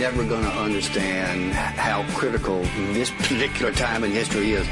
people 0.00 0.20
are 0.20 0.24
never 0.24 0.28
going 0.28 0.42
to 0.42 0.58
understand 0.58 1.52
how 1.52 2.04
critical 2.14 2.62
this 2.92 3.10
particular 3.10 3.72
time 3.72 4.04
in 4.04 4.10
history 4.10 4.52
is. 4.52 4.66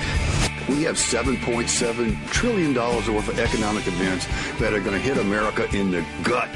We 0.68 0.82
have 0.84 0.96
$7.7 0.96 2.30
trillion 2.30 2.74
worth 2.74 3.28
of 3.28 3.38
economic 3.38 3.86
events 3.86 4.26
that 4.58 4.74
are 4.74 4.80
going 4.80 4.92
to 4.92 4.98
hit 4.98 5.18
America 5.18 5.66
in 5.74 5.90
the 5.90 6.04
gut. 6.22 6.48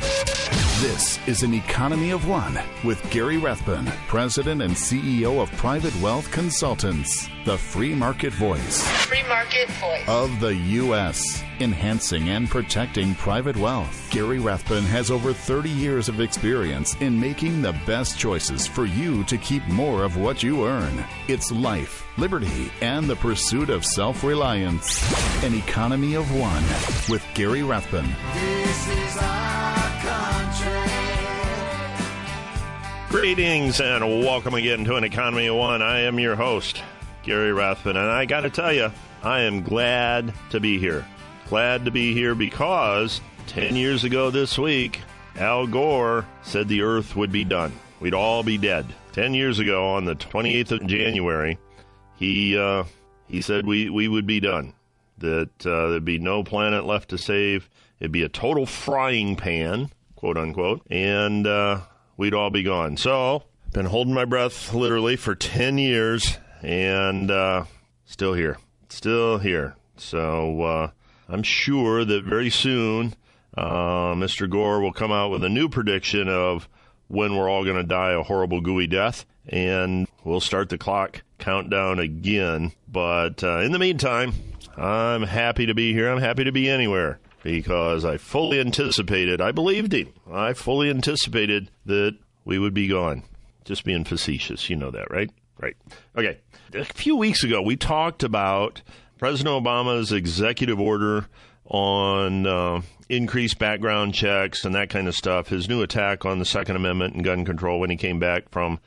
This 0.80 1.18
is 1.28 1.42
an 1.42 1.54
economy 1.54 2.10
of 2.10 2.26
one 2.28 2.58
with 2.84 3.08
Gary 3.10 3.36
Rathbun, 3.36 3.86
President 4.08 4.62
and 4.62 4.72
CEO 4.72 5.40
of 5.40 5.50
Private 5.52 5.94
Wealth 6.00 6.30
Consultants, 6.30 7.28
the 7.44 7.56
free 7.56 7.94
market 7.94 8.32
voice. 8.32 8.86
Free 9.06 9.22
market 9.28 9.70
voice. 9.70 10.08
Of 10.08 10.40
the 10.40 10.54
U.S., 10.54 11.44
enhancing 11.62 12.28
and 12.28 12.48
protecting 12.48 13.14
private 13.14 13.56
wealth. 13.56 14.08
Gary 14.10 14.38
Rathbun 14.38 14.82
has 14.84 15.10
over 15.10 15.32
30 15.32 15.70
years 15.70 16.08
of 16.08 16.20
experience 16.20 16.94
in 17.00 17.18
making 17.18 17.62
the 17.62 17.72
best 17.86 18.18
choices 18.18 18.66
for 18.66 18.84
you 18.84 19.24
to 19.24 19.38
keep 19.38 19.66
more 19.68 20.04
of 20.04 20.16
what 20.16 20.42
you 20.42 20.66
earn. 20.66 21.04
It's 21.28 21.50
life, 21.50 22.04
liberty, 22.18 22.70
and 22.80 23.08
the 23.08 23.16
pursuit 23.16 23.70
of 23.70 23.86
self 23.86 24.24
reliance. 24.24 25.02
An 25.44 25.54
economy 25.54 26.14
of 26.14 26.30
one 26.38 26.64
with 27.08 27.24
Gary 27.34 27.62
Rathbun. 27.62 28.08
This 28.34 28.88
is 28.88 29.16
our 29.18 30.00
country. 30.00 30.92
Greetings 33.08 33.80
and 33.80 34.02
welcome 34.24 34.54
again 34.54 34.84
to 34.84 34.96
an 34.96 35.04
Economy 35.04 35.46
of 35.46 35.56
One. 35.56 35.82
I 35.82 36.00
am 36.00 36.18
your 36.18 36.34
host, 36.34 36.82
Gary 37.22 37.52
Rathbun, 37.52 37.96
and 37.96 38.10
I 38.10 38.24
got 38.24 38.40
to 38.40 38.50
tell 38.50 38.72
you, 38.72 38.90
I 39.22 39.42
am 39.42 39.62
glad 39.62 40.32
to 40.50 40.58
be 40.58 40.78
here. 40.78 41.06
Glad 41.48 41.84
to 41.84 41.90
be 41.90 42.14
here 42.14 42.34
because 42.34 43.20
10 43.48 43.76
years 43.76 44.04
ago 44.04 44.30
this 44.30 44.58
week, 44.58 45.00
Al 45.36 45.66
Gore 45.66 46.26
said 46.42 46.68
the 46.68 46.82
earth 46.82 47.16
would 47.16 47.32
be 47.32 47.44
done. 47.44 47.72
We'd 48.00 48.14
all 48.14 48.42
be 48.42 48.58
dead. 48.58 48.86
10 49.12 49.34
years 49.34 49.58
ago, 49.58 49.88
on 49.88 50.04
the 50.04 50.14
28th 50.14 50.72
of 50.72 50.86
January, 50.86 51.58
he, 52.16 52.56
uh, 52.56 52.84
he 53.28 53.42
said 53.42 53.66
we, 53.66 53.90
we 53.90 54.08
would 54.08 54.26
be 54.26 54.40
done. 54.40 54.72
That 55.18 55.66
uh, 55.66 55.88
there'd 55.88 56.04
be 56.04 56.18
no 56.18 56.42
planet 56.42 56.84
left 56.84 57.10
to 57.10 57.18
save. 57.18 57.68
It'd 58.00 58.10
be 58.10 58.22
a 58.22 58.28
total 58.28 58.66
frying 58.66 59.36
pan, 59.36 59.90
quote 60.16 60.36
unquote, 60.36 60.82
and 60.90 61.46
uh, 61.46 61.80
we'd 62.16 62.34
all 62.34 62.50
be 62.50 62.62
gone. 62.62 62.96
So, 62.96 63.44
been 63.72 63.86
holding 63.86 64.14
my 64.14 64.24
breath 64.24 64.74
literally 64.74 65.16
for 65.16 65.34
10 65.34 65.78
years 65.78 66.38
and 66.62 67.30
uh, 67.30 67.64
still 68.04 68.34
here. 68.34 68.58
Still 68.88 69.38
here. 69.38 69.76
So, 69.96 70.62
uh, 70.62 70.90
I'm 71.28 71.42
sure 71.42 72.04
that 72.04 72.24
very 72.24 72.50
soon 72.50 73.14
uh, 73.56 74.14
Mr. 74.14 74.48
Gore 74.48 74.80
will 74.80 74.92
come 74.92 75.12
out 75.12 75.30
with 75.30 75.44
a 75.44 75.48
new 75.48 75.68
prediction 75.68 76.28
of 76.28 76.68
when 77.08 77.36
we're 77.36 77.48
all 77.48 77.64
going 77.64 77.76
to 77.76 77.82
die 77.82 78.12
a 78.12 78.22
horrible, 78.22 78.60
gooey 78.60 78.86
death, 78.86 79.26
and 79.46 80.08
we'll 80.24 80.40
start 80.40 80.70
the 80.70 80.78
clock 80.78 81.22
countdown 81.38 81.98
again. 81.98 82.72
But 82.88 83.44
uh, 83.44 83.58
in 83.58 83.72
the 83.72 83.78
meantime, 83.78 84.32
I'm 84.76 85.22
happy 85.22 85.66
to 85.66 85.74
be 85.74 85.92
here. 85.92 86.10
I'm 86.10 86.20
happy 86.20 86.44
to 86.44 86.52
be 86.52 86.70
anywhere 86.70 87.18
because 87.42 88.04
I 88.04 88.16
fully 88.16 88.60
anticipated, 88.60 89.40
I 89.40 89.52
believed 89.52 89.92
him. 89.92 90.12
I 90.30 90.54
fully 90.54 90.88
anticipated 90.88 91.70
that 91.86 92.16
we 92.44 92.58
would 92.58 92.74
be 92.74 92.88
gone. 92.88 93.24
Just 93.64 93.84
being 93.84 94.04
facetious. 94.04 94.70
You 94.70 94.76
know 94.76 94.90
that, 94.90 95.10
right? 95.10 95.30
Right. 95.58 95.76
Okay. 96.16 96.38
A 96.74 96.84
few 96.84 97.16
weeks 97.16 97.44
ago, 97.44 97.62
we 97.62 97.76
talked 97.76 98.22
about 98.22 98.82
President 99.22 99.64
Obama's 99.64 100.10
executive 100.10 100.80
order 100.80 101.26
on 101.66 102.44
uh, 102.44 102.82
increased 103.08 103.56
background 103.56 104.12
checks 104.12 104.64
and 104.64 104.74
that 104.74 104.90
kind 104.90 105.06
of 105.06 105.14
stuff, 105.14 105.46
his 105.46 105.68
new 105.68 105.80
attack 105.80 106.26
on 106.26 106.40
the 106.40 106.44
Second 106.44 106.74
Amendment 106.74 107.14
and 107.14 107.22
gun 107.22 107.44
control 107.44 107.78
when 107.78 107.88
he 107.88 107.96
came 107.96 108.18
back 108.18 108.48
from 108.50 108.80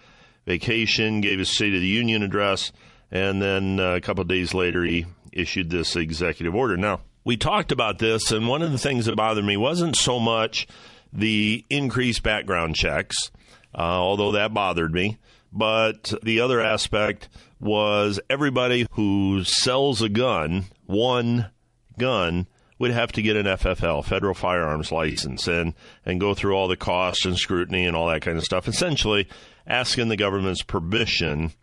vacation, 0.46 1.22
gave 1.22 1.40
his 1.40 1.56
State 1.56 1.74
of 1.74 1.80
the 1.80 1.88
Union 1.88 2.22
address, 2.22 2.74
and 3.12 3.42
then 3.42 3.80
uh, 3.80 3.96
a 3.96 4.02
couple 4.02 4.26
days 4.26 4.54
later 4.54 4.84
he 4.84 5.06
issued 5.32 5.70
this 5.70 5.96
executive 5.96 6.54
order. 6.54 6.76
Now, 6.76 7.00
we 7.24 7.38
talked 7.38 7.72
about 7.72 8.00
this, 8.00 8.30
and 8.34 8.50
one 8.50 8.62
of 8.62 8.74
the 8.74 8.78
things 8.78 9.06
that 9.06 9.16
bothered 9.16 9.46
me 9.46 9.56
wasn't 9.56 9.96
so 9.96 10.20
much 10.20 10.68
the 11.14 11.64
increased 11.70 12.24
background 12.24 12.76
checks, 12.76 13.32
uh, 13.74 13.78
although 13.78 14.34
that 14.34 14.54
bothered 14.54 14.94
me, 14.94 15.18
but 15.56 16.14
the 16.22 16.42
other 16.42 16.60
aspect 16.60 17.30
was 17.62 18.20
everybody 18.30 18.86
who 18.92 19.44
sells 19.46 20.02
a 20.02 20.10
gun, 20.10 20.66
one 20.86 21.50
gun, 21.98 22.48
would 22.78 22.92
have 22.92 23.14
to 23.14 23.22
get 23.22 23.38
an 23.38 23.46
FFL, 23.46 24.04
federal 24.04 24.34
firearms 24.34 24.92
license, 24.92 25.48
and, 25.48 25.74
and 26.06 26.20
go 26.20 26.34
through 26.34 26.54
all 26.54 26.68
the 26.68 26.76
costs 26.76 27.26
and 27.26 27.38
scrutiny 27.38 27.86
and 27.86 27.96
all 27.96 28.08
that 28.08 28.22
kind 28.22 28.38
of 28.38 28.44
stuff, 28.44 28.68
essentially 28.68 29.30
asking 29.66 30.10
the 30.10 30.18
government's 30.18 30.62
permission 30.62 31.54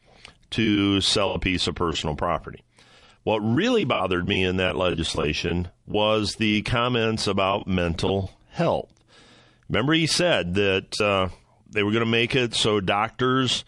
to 0.50 1.02
sell 1.02 1.34
a 1.34 1.38
piece 1.38 1.66
of 1.66 1.74
personal 1.74 2.16
property. 2.16 2.62
What 3.24 3.40
really 3.40 3.84
bothered 3.84 4.26
me 4.26 4.42
in 4.42 4.56
that 4.56 4.76
legislation 4.76 5.68
was 5.86 6.36
the 6.36 6.62
comments 6.62 7.26
about 7.26 7.66
mental 7.66 8.32
health. 8.50 8.90
Remember, 9.68 9.92
he 9.92 10.06
said 10.06 10.54
that 10.54 11.00
uh, 11.00 11.28
they 11.70 11.82
were 11.82 11.92
going 11.92 12.04
to 12.04 12.10
make 12.10 12.34
it 12.34 12.54
so 12.54 12.80
doctors 12.80 13.64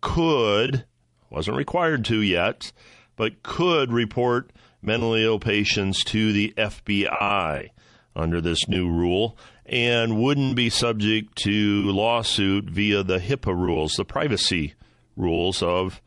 could, 0.00 0.84
wasn't 1.30 1.56
required 1.56 2.04
to 2.06 2.20
yet, 2.20 2.72
but 3.16 3.42
could 3.42 3.92
report 3.92 4.50
mentally 4.80 5.24
ill 5.24 5.38
patients 5.38 6.04
to 6.04 6.32
the 6.32 6.54
FBI 6.56 7.70
under 8.14 8.40
this 8.40 8.68
new 8.68 8.88
rule 8.88 9.36
and 9.66 10.18
wouldn't 10.18 10.56
be 10.56 10.70
subject 10.70 11.36
to 11.36 11.82
lawsuit 11.84 12.64
via 12.64 13.02
the 13.02 13.18
HIPAA 13.18 13.54
rules, 13.54 13.94
the 13.94 14.04
privacy 14.04 14.74
rules 15.16 15.62
of 15.62 16.00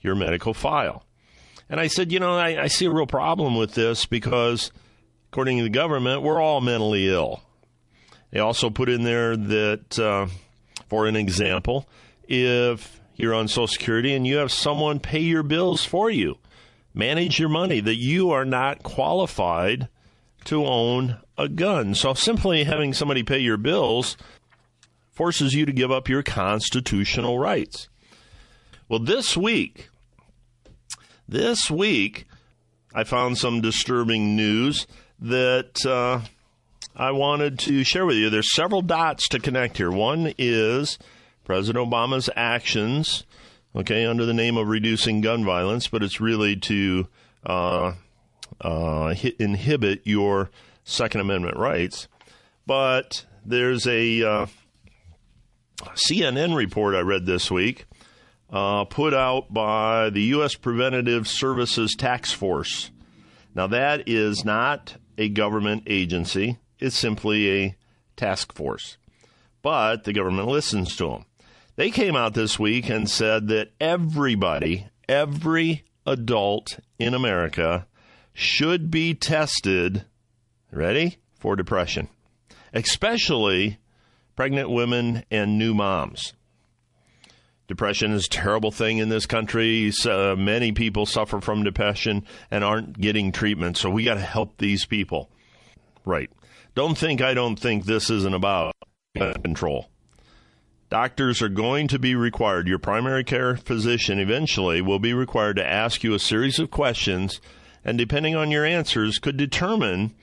your 0.00 0.14
medical 0.14 0.52
file. 0.52 1.04
And 1.68 1.80
I 1.80 1.86
said, 1.86 2.12
you 2.12 2.20
know, 2.20 2.36
I, 2.36 2.64
I 2.64 2.66
see 2.66 2.86
a 2.86 2.90
real 2.90 3.06
problem 3.06 3.56
with 3.56 3.74
this 3.74 4.04
because, 4.04 4.70
according 5.30 5.58
to 5.58 5.64
the 5.64 5.70
government, 5.70 6.22
we're 6.22 6.40
all 6.40 6.60
mentally 6.60 7.08
ill. 7.08 7.42
They 8.30 8.40
also 8.40 8.68
put 8.68 8.88
in 8.88 9.04
there 9.04 9.36
that, 9.36 9.98
uh, 9.98 10.26
for 10.88 11.06
an 11.06 11.16
example, 11.16 11.88
if 12.26 13.00
you're 13.16 13.34
on 13.34 13.48
Social 13.48 13.66
Security 13.66 14.14
and 14.14 14.26
you 14.26 14.36
have 14.36 14.52
someone 14.52 15.00
pay 15.00 15.20
your 15.20 15.42
bills 15.42 15.84
for 15.84 16.10
you, 16.10 16.38
manage 16.92 17.38
your 17.38 17.48
money, 17.48 17.80
that 17.80 17.96
you 17.96 18.30
are 18.30 18.44
not 18.44 18.82
qualified 18.82 19.88
to 20.44 20.64
own 20.64 21.18
a 21.38 21.48
gun. 21.48 21.94
So 21.94 22.14
simply 22.14 22.64
having 22.64 22.92
somebody 22.92 23.22
pay 23.22 23.38
your 23.38 23.56
bills 23.56 24.16
forces 25.12 25.54
you 25.54 25.64
to 25.66 25.72
give 25.72 25.90
up 25.90 26.08
your 26.08 26.22
constitutional 26.22 27.38
rights. 27.38 27.88
Well, 28.88 28.98
this 28.98 29.36
week, 29.36 29.88
this 31.28 31.70
week, 31.70 32.26
I 32.94 33.04
found 33.04 33.38
some 33.38 33.60
disturbing 33.60 34.36
news 34.36 34.86
that 35.20 35.86
uh, 35.86 36.20
I 36.94 37.12
wanted 37.12 37.58
to 37.60 37.82
share 37.84 38.06
with 38.06 38.16
you. 38.16 38.28
There's 38.28 38.54
several 38.54 38.82
dots 38.82 39.28
to 39.28 39.40
connect 39.40 39.78
here. 39.78 39.90
One 39.90 40.34
is 40.36 40.98
President 41.44 41.88
Obama's 41.88 42.30
actions, 42.34 43.24
okay, 43.76 44.06
under 44.06 44.24
the 44.24 44.34
name 44.34 44.56
of 44.56 44.68
reducing 44.68 45.20
gun 45.20 45.44
violence, 45.44 45.88
but 45.88 46.02
it's 46.02 46.20
really 46.20 46.56
to 46.56 47.06
uh, 47.44 47.92
uh, 48.60 49.14
inhibit 49.38 50.02
your 50.04 50.50
Second 50.84 51.20
Amendment 51.20 51.56
rights. 51.56 52.08
But 52.66 53.24
there's 53.44 53.86
a 53.86 54.22
uh, 54.22 54.46
CNN 55.94 56.56
report 56.56 56.94
I 56.94 57.00
read 57.00 57.26
this 57.26 57.50
week 57.50 57.86
uh, 58.50 58.84
put 58.84 59.12
out 59.12 59.52
by 59.52 60.10
the 60.10 60.22
U.S. 60.22 60.54
Preventative 60.54 61.26
Services 61.26 61.94
Task 61.96 62.36
Force. 62.36 62.90
Now, 63.54 63.66
that 63.66 64.08
is 64.08 64.44
not 64.44 64.96
a 65.18 65.28
government 65.28 65.84
agency, 65.86 66.58
it's 66.78 66.96
simply 66.96 67.50
a 67.50 67.76
task 68.16 68.52
force. 68.52 68.96
But 69.62 70.04
the 70.04 70.12
government 70.12 70.48
listens 70.48 70.94
to 70.96 71.08
them. 71.08 71.24
They 71.76 71.90
came 71.90 72.14
out 72.14 72.34
this 72.34 72.58
week 72.58 72.88
and 72.88 73.10
said 73.10 73.48
that 73.48 73.72
everybody, 73.80 74.86
every 75.08 75.84
adult 76.06 76.78
in 76.98 77.14
America 77.14 77.86
should 78.32 78.90
be 78.90 79.14
tested, 79.14 80.04
ready, 80.70 81.18
for 81.38 81.56
depression, 81.56 82.08
especially 82.72 83.78
pregnant 84.36 84.70
women 84.70 85.24
and 85.30 85.58
new 85.58 85.74
moms. 85.74 86.32
Depression 87.66 88.12
is 88.12 88.26
a 88.26 88.30
terrible 88.30 88.70
thing 88.70 88.98
in 88.98 89.08
this 89.08 89.26
country. 89.26 89.90
Uh, 90.04 90.36
many 90.36 90.72
people 90.72 91.06
suffer 91.06 91.40
from 91.40 91.64
depression 91.64 92.24
and 92.50 92.62
aren't 92.62 93.00
getting 93.00 93.32
treatment, 93.32 93.76
so 93.76 93.90
we 93.90 94.04
got 94.04 94.14
to 94.14 94.20
help 94.20 94.58
these 94.58 94.84
people. 94.84 95.30
Right. 96.04 96.30
Don't 96.74 96.98
think 96.98 97.20
I 97.20 97.34
don't 97.34 97.56
think 97.56 97.84
this 97.84 98.10
isn't 98.10 98.34
about 98.34 98.74
control. 99.14 99.88
Doctors 100.94 101.42
are 101.42 101.48
going 101.48 101.88
to 101.88 101.98
be 101.98 102.14
required, 102.14 102.68
your 102.68 102.78
primary 102.78 103.24
care 103.24 103.56
physician 103.56 104.20
eventually 104.20 104.80
will 104.80 105.00
be 105.00 105.12
required 105.12 105.56
to 105.56 105.66
ask 105.66 106.04
you 106.04 106.14
a 106.14 106.20
series 106.20 106.60
of 106.60 106.70
questions, 106.70 107.40
and 107.84 107.98
depending 107.98 108.36
on 108.36 108.52
your 108.52 108.64
answers, 108.64 109.18
could 109.18 109.36
determine 109.36 110.14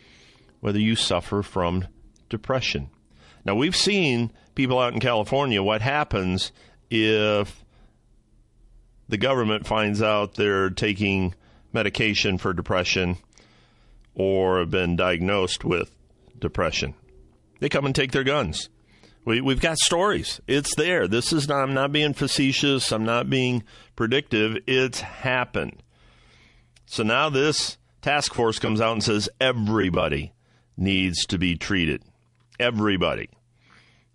whether 0.61 0.79
you 0.79 0.95
suffer 0.95 1.43
from 1.43 1.89
depression. 2.29 2.89
Now, 3.43 3.53
we've 3.53 3.75
seen 3.75 4.31
people 4.55 4.79
out 4.79 4.93
in 4.93 5.01
California 5.01 5.61
what 5.61 5.81
happens 5.81 6.53
if 6.89 7.65
the 9.09 9.17
government 9.17 9.67
finds 9.67 10.01
out 10.01 10.35
they're 10.35 10.69
taking 10.69 11.35
medication 11.73 12.37
for 12.37 12.53
depression 12.53 13.17
or 14.15 14.59
have 14.59 14.71
been 14.71 14.95
diagnosed 14.95 15.65
with 15.65 15.91
depression. 16.39 16.93
They 17.59 17.67
come 17.67 17.85
and 17.85 17.93
take 17.93 18.13
their 18.13 18.23
guns. 18.23 18.69
We, 19.23 19.39
we've 19.41 19.61
got 19.61 19.77
stories. 19.77 20.41
It's 20.47 20.75
there. 20.75 21.07
This 21.07 21.31
is 21.31 21.47
not, 21.47 21.61
I'm 21.61 21.73
not 21.73 21.91
being 21.91 22.13
facetious. 22.13 22.91
I'm 22.91 23.05
not 23.05 23.29
being 23.29 23.63
predictive. 23.95 24.57
It's 24.65 25.01
happened. 25.01 25.83
So 26.87 27.03
now 27.03 27.29
this 27.29 27.77
task 28.01 28.33
force 28.33 28.57
comes 28.57 28.81
out 28.81 28.93
and 28.93 29.03
says 29.03 29.29
everybody 29.39 30.33
needs 30.75 31.25
to 31.27 31.37
be 31.37 31.55
treated. 31.55 32.03
Everybody. 32.59 33.29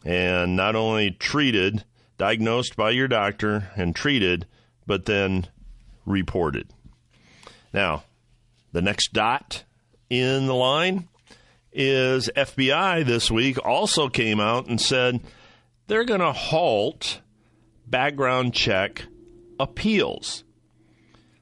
And 0.04 0.56
not 0.56 0.74
only 0.74 1.12
treated, 1.12 1.84
diagnosed 2.18 2.76
by 2.76 2.90
your 2.90 3.08
doctor 3.08 3.70
and 3.76 3.94
treated, 3.94 4.46
but 4.86 5.04
then 5.04 5.46
reported. 6.04 6.68
Now, 7.72 8.04
the 8.72 8.82
next 8.82 9.12
dot 9.12 9.64
in 10.10 10.46
the 10.46 10.54
line 10.54 11.08
is 11.76 12.30
FBI 12.34 13.04
this 13.04 13.30
week 13.30 13.58
also 13.64 14.08
came 14.08 14.40
out 14.40 14.66
and 14.66 14.80
said 14.80 15.20
they're 15.86 16.04
going 16.04 16.20
to 16.20 16.32
halt 16.32 17.20
background 17.86 18.54
check 18.54 19.04
appeals. 19.60 20.42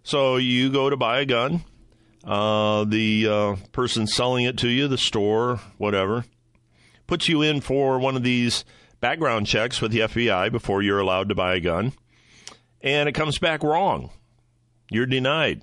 So 0.03 0.37
you 0.37 0.71
go 0.71 0.91
to 0.91 0.97
buy 0.97 1.21
a 1.21 1.25
gun, 1.25 1.65
uh, 2.25 2.85
the 2.85 3.29
uh, 3.29 3.57
person 3.73 4.07
selling 4.07 4.45
it 4.45 4.59
to 4.59 4.69
you, 4.69 4.89
the 4.89 4.99
store, 4.99 5.61
whatever, 5.79 6.25
puts 7.07 7.29
you 7.29 7.43
in 7.43 7.61
for 7.61 7.99
one 7.99 8.17
of 8.17 8.23
these 8.23 8.65
background 9.01 9.47
checks 9.47 9.81
with 9.81 9.93
the 9.93 10.01
FBI 10.01 10.51
before 10.51 10.83
you're 10.83 10.99
allowed 10.99 11.29
to 11.29 11.35
buy 11.35 11.55
a 11.55 11.61
gun, 11.61 11.93
and 12.83 13.09
it 13.09 13.13
comes 13.13 13.39
back 13.39 13.63
wrong. 13.63 14.11
You're 14.91 15.07
denied. 15.07 15.63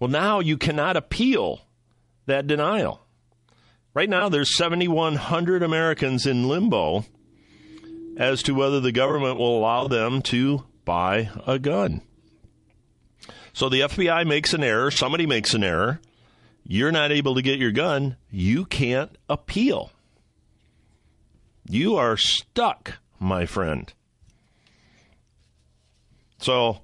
Well, 0.00 0.08
now 0.08 0.40
you 0.40 0.56
cannot 0.56 0.96
appeal 0.96 1.62
that 2.26 2.46
denial. 2.46 3.01
Right 3.94 4.08
now, 4.08 4.28
there's 4.30 4.56
7,100 4.56 5.62
Americans 5.62 6.26
in 6.26 6.48
limbo 6.48 7.04
as 8.16 8.42
to 8.44 8.54
whether 8.54 8.80
the 8.80 8.92
government 8.92 9.38
will 9.38 9.58
allow 9.58 9.86
them 9.86 10.22
to 10.22 10.64
buy 10.84 11.30
a 11.46 11.58
gun. 11.58 12.00
So 13.52 13.68
the 13.68 13.80
FBI 13.80 14.26
makes 14.26 14.54
an 14.54 14.62
error, 14.62 14.90
somebody 14.90 15.26
makes 15.26 15.52
an 15.52 15.62
error, 15.62 16.00
you're 16.64 16.92
not 16.92 17.12
able 17.12 17.34
to 17.34 17.42
get 17.42 17.58
your 17.58 17.72
gun, 17.72 18.16
you 18.30 18.64
can't 18.64 19.16
appeal. 19.28 19.92
You 21.68 21.96
are 21.96 22.16
stuck, 22.16 22.94
my 23.20 23.44
friend. 23.44 23.92
So 26.38 26.80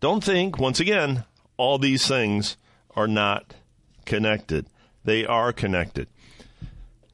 don't 0.00 0.22
think, 0.22 0.58
once 0.58 0.78
again, 0.78 1.24
all 1.56 1.78
these 1.78 2.06
things 2.06 2.56
are 2.94 3.08
not 3.08 3.54
connected. 4.04 4.66
They 5.04 5.26
are 5.26 5.52
connected. 5.52 6.08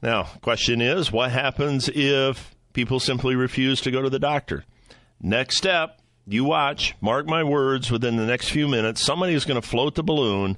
Now, 0.01 0.23
question 0.41 0.81
is 0.81 1.11
what 1.11 1.31
happens 1.31 1.89
if 1.93 2.55
people 2.73 2.99
simply 2.99 3.35
refuse 3.35 3.81
to 3.81 3.91
go 3.91 4.01
to 4.01 4.09
the 4.09 4.19
doctor? 4.19 4.65
Next 5.21 5.57
step, 5.57 5.99
you 6.25 6.43
watch, 6.43 6.95
mark 7.01 7.27
my 7.27 7.43
words, 7.43 7.91
within 7.91 8.15
the 8.15 8.25
next 8.25 8.49
few 8.49 8.67
minutes, 8.67 9.01
somebody 9.01 9.33
is 9.33 9.45
going 9.45 9.61
to 9.61 9.67
float 9.67 9.95
the 9.95 10.03
balloon 10.03 10.57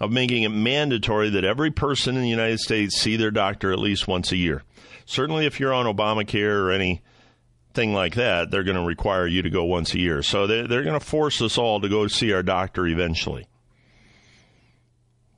of 0.00 0.12
making 0.12 0.44
it 0.44 0.50
mandatory 0.50 1.30
that 1.30 1.44
every 1.44 1.72
person 1.72 2.16
in 2.16 2.22
the 2.22 2.28
United 2.28 2.60
States 2.60 3.00
see 3.00 3.16
their 3.16 3.32
doctor 3.32 3.72
at 3.72 3.80
least 3.80 4.06
once 4.06 4.30
a 4.30 4.36
year. 4.36 4.62
Certainly, 5.06 5.46
if 5.46 5.58
you're 5.58 5.74
on 5.74 5.86
Obamacare 5.86 6.60
or 6.60 6.70
anything 6.70 7.94
like 7.94 8.14
that, 8.14 8.50
they're 8.50 8.62
going 8.62 8.76
to 8.76 8.84
require 8.84 9.26
you 9.26 9.42
to 9.42 9.50
go 9.50 9.64
once 9.64 9.94
a 9.94 9.98
year. 9.98 10.22
So 10.22 10.46
they're, 10.46 10.68
they're 10.68 10.84
going 10.84 10.98
to 10.98 11.04
force 11.04 11.42
us 11.42 11.58
all 11.58 11.80
to 11.80 11.88
go 11.88 12.06
see 12.06 12.32
our 12.32 12.44
doctor 12.44 12.86
eventually. 12.86 13.48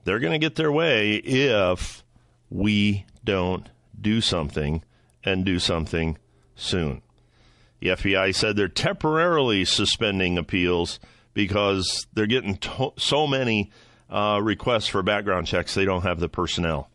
They're 0.03 0.19
going 0.19 0.33
to 0.33 0.39
get 0.39 0.55
their 0.55 0.71
way 0.71 1.15
if 1.15 2.03
we 2.49 3.05
don't 3.23 3.69
do 3.99 4.21
something 4.21 4.83
and 5.23 5.45
do 5.45 5.59
something 5.59 6.17
soon. 6.55 7.01
The 7.79 7.89
FBI 7.89 8.35
said 8.35 8.55
they're 8.55 8.67
temporarily 8.67 9.65
suspending 9.65 10.37
appeals 10.37 10.99
because 11.33 12.05
they're 12.13 12.27
getting 12.27 12.57
to- 12.57 12.93
so 12.97 13.25
many 13.27 13.71
uh, 14.09 14.39
requests 14.41 14.87
for 14.87 15.01
background 15.01 15.47
checks, 15.47 15.73
they 15.73 15.85
don't 15.85 16.03
have 16.03 16.19
the 16.19 16.29
personnel. 16.29 16.89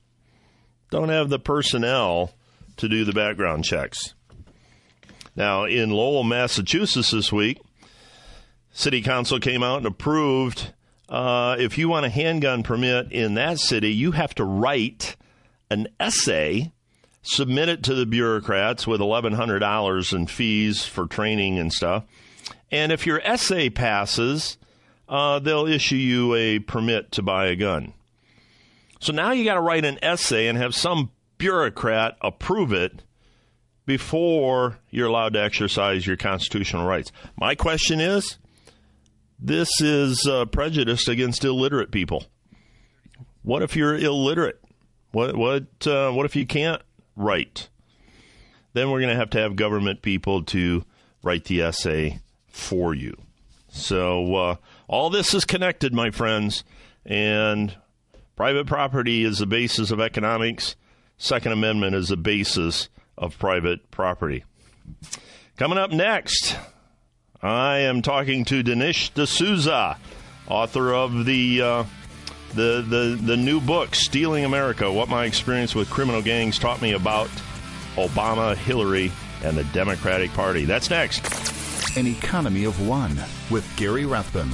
Don't 0.91 1.09
have 1.09 1.29
the 1.29 1.39
personnel 1.39 2.33
to 2.77 2.89
do 2.89 3.05
the 3.05 3.13
background 3.13 3.65
checks. 3.65 4.15
Now, 5.35 5.65
in 5.65 5.91
Lowell, 5.91 6.25
Massachusetts 6.25 7.11
this 7.11 7.33
week, 7.33 7.61
City 8.71 9.01
Council 9.03 9.41
came 9.41 9.63
out 9.63 9.79
and 9.79 9.87
approved 9.87 10.73
uh, 11.09 11.57
if 11.59 11.79
you 11.79 11.89
want 11.89 12.05
a 12.05 12.11
handgun 12.11 12.63
permit 12.63 13.13
in 13.13 13.35
that 13.35 13.59
city, 13.59 13.93
you 13.93 14.13
have 14.13 14.35
to 14.35 14.45
write 14.45 15.17
an 15.71 15.89
essay, 15.99 16.73
submit 17.23 17.69
it 17.69 17.83
to 17.85 17.95
the 17.95 18.07
bureaucrats 18.07 18.87
with 18.87 19.01
$1,100 19.01 20.13
in 20.13 20.27
fees 20.27 20.85
for 20.85 21.07
training 21.07 21.59
and 21.59 21.73
stuff. 21.73 22.05
And 22.71 22.93
if 22.93 23.07
your 23.07 23.21
essay 23.25 23.71
passes, 23.71 24.59
uh, 25.09 25.39
they'll 25.39 25.67
issue 25.67 25.97
you 25.97 26.35
a 26.35 26.59
permit 26.59 27.13
to 27.13 27.23
buy 27.23 27.47
a 27.47 27.57
gun. 27.57 27.93
So 29.01 29.13
now 29.13 29.33
you 29.33 29.45
got 29.45 29.55
to 29.55 29.61
write 29.61 29.85
an 29.85 29.99
essay 30.03 30.49
and 30.49 30.59
have 30.59 30.75
some 30.75 31.11
bureaucrat 31.39 32.17
approve 32.21 32.73
it 32.73 33.03
before 33.85 34.79
you're 34.91 35.09
allowed 35.09 35.35
to 35.35 35.43
exercise 35.43 36.07
your 36.07 36.17
constitutional 36.17 36.87
rights. 36.87 37.13
My 37.37 37.55
question 37.55 38.01
is 38.01 38.39
this 39.39 39.69
is 39.81 40.27
uh, 40.27 40.47
prejudiced 40.47 41.09
against 41.09 41.45
illiterate 41.45 41.91
people. 41.91 42.25
What 43.43 43.63
if 43.63 43.77
you're 43.77 43.97
illiterate? 43.97 44.61
What 45.13 45.37
what 45.37 45.87
uh, 45.87 46.11
what 46.11 46.27
if 46.27 46.37
you 46.37 46.47
can't 46.47 46.83
write? 47.17 47.69
Then 48.73 48.91
we're 48.91 49.01
going 49.01 49.13
to 49.13 49.19
have 49.19 49.31
to 49.31 49.41
have 49.41 49.57
government 49.57 50.03
people 50.03 50.43
to 50.45 50.85
write 51.23 51.45
the 51.45 51.63
essay 51.63 52.21
for 52.49 52.95
you. 52.95 53.17
So 53.69 54.35
uh, 54.35 54.57
all 54.89 55.11
this 55.11 55.35
is 55.35 55.45
connected, 55.45 55.95
my 55.95 56.11
friends, 56.11 56.65
and 57.05 57.75
private 58.37 58.67
property 58.67 59.25
is 59.25 59.39
the 59.39 59.47
basis 59.47 59.91
of 59.91 60.01
economics. 60.01 60.77
Second 61.19 61.53
Amendment 61.53 61.95
is 61.95 62.09
the 62.09 62.17
basis 62.17 62.89
of 63.17 63.39
private 63.39 63.91
property. 63.91 64.45
Coming 65.57 65.79
up 65.79 65.91
next, 65.91 66.57
I 67.43 67.79
am 67.79 68.03
talking 68.03 68.45
to 68.47 68.63
Dinesh 68.63 69.15
D'Souza, 69.15 69.99
author 70.49 70.93
of 70.93 71.25
the 71.25 71.63
uh, 71.63 71.85
the, 72.55 72.85
the 72.87 73.19
the 73.23 73.37
new 73.37 73.61
book 73.61 73.95
"Stealing 73.95 74.45
America: 74.45 74.91
What 74.91 75.09
My 75.09 75.25
Experience 75.25 75.75
with 75.75 75.91
Criminal 75.91 76.23
Gangs 76.23 76.59
Taught 76.59 76.83
Me 76.83 76.93
About 76.93 77.29
Obama, 77.97 78.57
Hillary, 78.57 79.13
and 79.43 79.57
the 79.57 79.65
Democratic 79.65 80.33
Party." 80.33 80.65
That's 80.65 80.91
next. 80.91 81.25
An 81.97 82.07
Economy 82.07 82.65
of 82.65 82.87
One 82.87 83.19
with 83.51 83.67
Gary 83.77 84.05
Rathbun. 84.05 84.51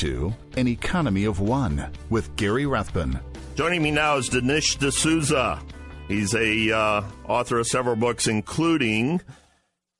To 0.00 0.32
An 0.56 0.66
Economy 0.66 1.26
of 1.26 1.40
One 1.40 1.90
with 2.08 2.34
Gary 2.36 2.64
Rathbun. 2.64 3.20
Joining 3.54 3.82
me 3.82 3.90
now 3.90 4.16
is 4.16 4.30
Dinesh 4.30 4.78
D'Souza. 4.78 5.60
He's 6.08 6.34
a 6.34 6.72
uh, 6.72 7.02
author 7.28 7.58
of 7.58 7.66
several 7.66 7.96
books, 7.96 8.26
including 8.26 9.20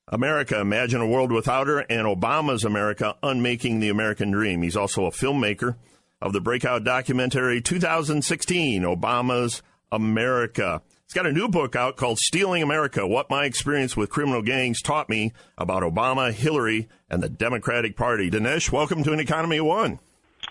America, 0.08 0.58
Imagine 0.58 1.02
a 1.02 1.06
World 1.06 1.30
Without 1.30 1.66
Her, 1.66 1.80
and 1.80 2.06
Obama's 2.06 2.64
America, 2.64 3.14
Unmaking 3.22 3.80
the 3.80 3.90
American 3.90 4.30
Dream. 4.30 4.62
He's 4.62 4.76
also 4.76 5.04
a 5.04 5.10
filmmaker 5.10 5.76
of 6.22 6.32
the 6.32 6.40
breakout 6.40 6.82
documentary 6.82 7.60
2016, 7.60 8.82
Obama's 8.82 9.62
America. 9.92 10.80
He's 11.10 11.14
got 11.16 11.26
a 11.26 11.32
new 11.32 11.48
book 11.48 11.74
out 11.74 11.96
called 11.96 12.20
Stealing 12.20 12.62
America 12.62 13.04
What 13.04 13.28
My 13.28 13.44
Experience 13.44 13.96
with 13.96 14.10
Criminal 14.10 14.42
Gangs 14.42 14.80
Taught 14.80 15.08
Me 15.08 15.32
About 15.58 15.82
Obama, 15.82 16.32
Hillary, 16.32 16.88
and 17.10 17.20
the 17.20 17.28
Democratic 17.28 17.96
Party. 17.96 18.30
Dinesh, 18.30 18.70
welcome 18.70 19.02
to 19.02 19.12
An 19.12 19.18
Economy 19.18 19.56
of 19.56 19.66
One. 19.66 19.98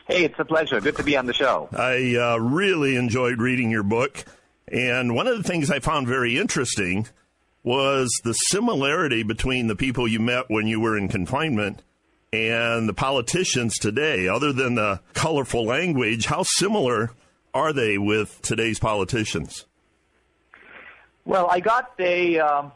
Hey, 0.06 0.26
it's 0.26 0.38
a 0.38 0.44
pleasure. 0.44 0.82
Good 0.82 0.98
to 0.98 1.04
be 1.04 1.16
on 1.16 1.28
the 1.28 1.34
show. 1.34 1.70
I 1.72 2.18
uh, 2.18 2.40
really 2.40 2.98
enjoyed 2.98 3.40
reading 3.40 3.72
your 3.72 3.84
book. 3.84 4.26
And 4.70 5.16
one 5.16 5.28
of 5.28 5.38
the 5.38 5.44
things 5.44 5.72
I 5.72 5.80
found 5.80 6.10
very 6.10 6.38
interesting 6.38 7.08
was 7.64 8.12
the 8.26 8.34
similarity 8.34 9.24
between 9.24 9.68
the 9.68 9.78
people 9.78 10.10
you 10.10 10.20
met 10.20 10.50
when 10.50 10.68
you 10.68 10.82
were 10.82 10.98
in 10.98 11.08
confinement 11.08 11.84
and 12.34 12.90
the 12.90 12.94
politicians 12.94 13.78
today. 13.78 14.28
Other 14.28 14.52
than 14.52 14.76
the 14.76 15.00
colorful 15.14 15.64
language, 15.64 16.26
how 16.26 16.44
similar 16.44 17.12
are 17.54 17.72
they 17.72 17.98
with 17.98 18.42
today's 18.42 18.78
politicians? 18.78 19.66
Well, 21.30 21.48
I 21.48 21.60
got 21.60 21.92
a 22.00 22.40
um, 22.40 22.72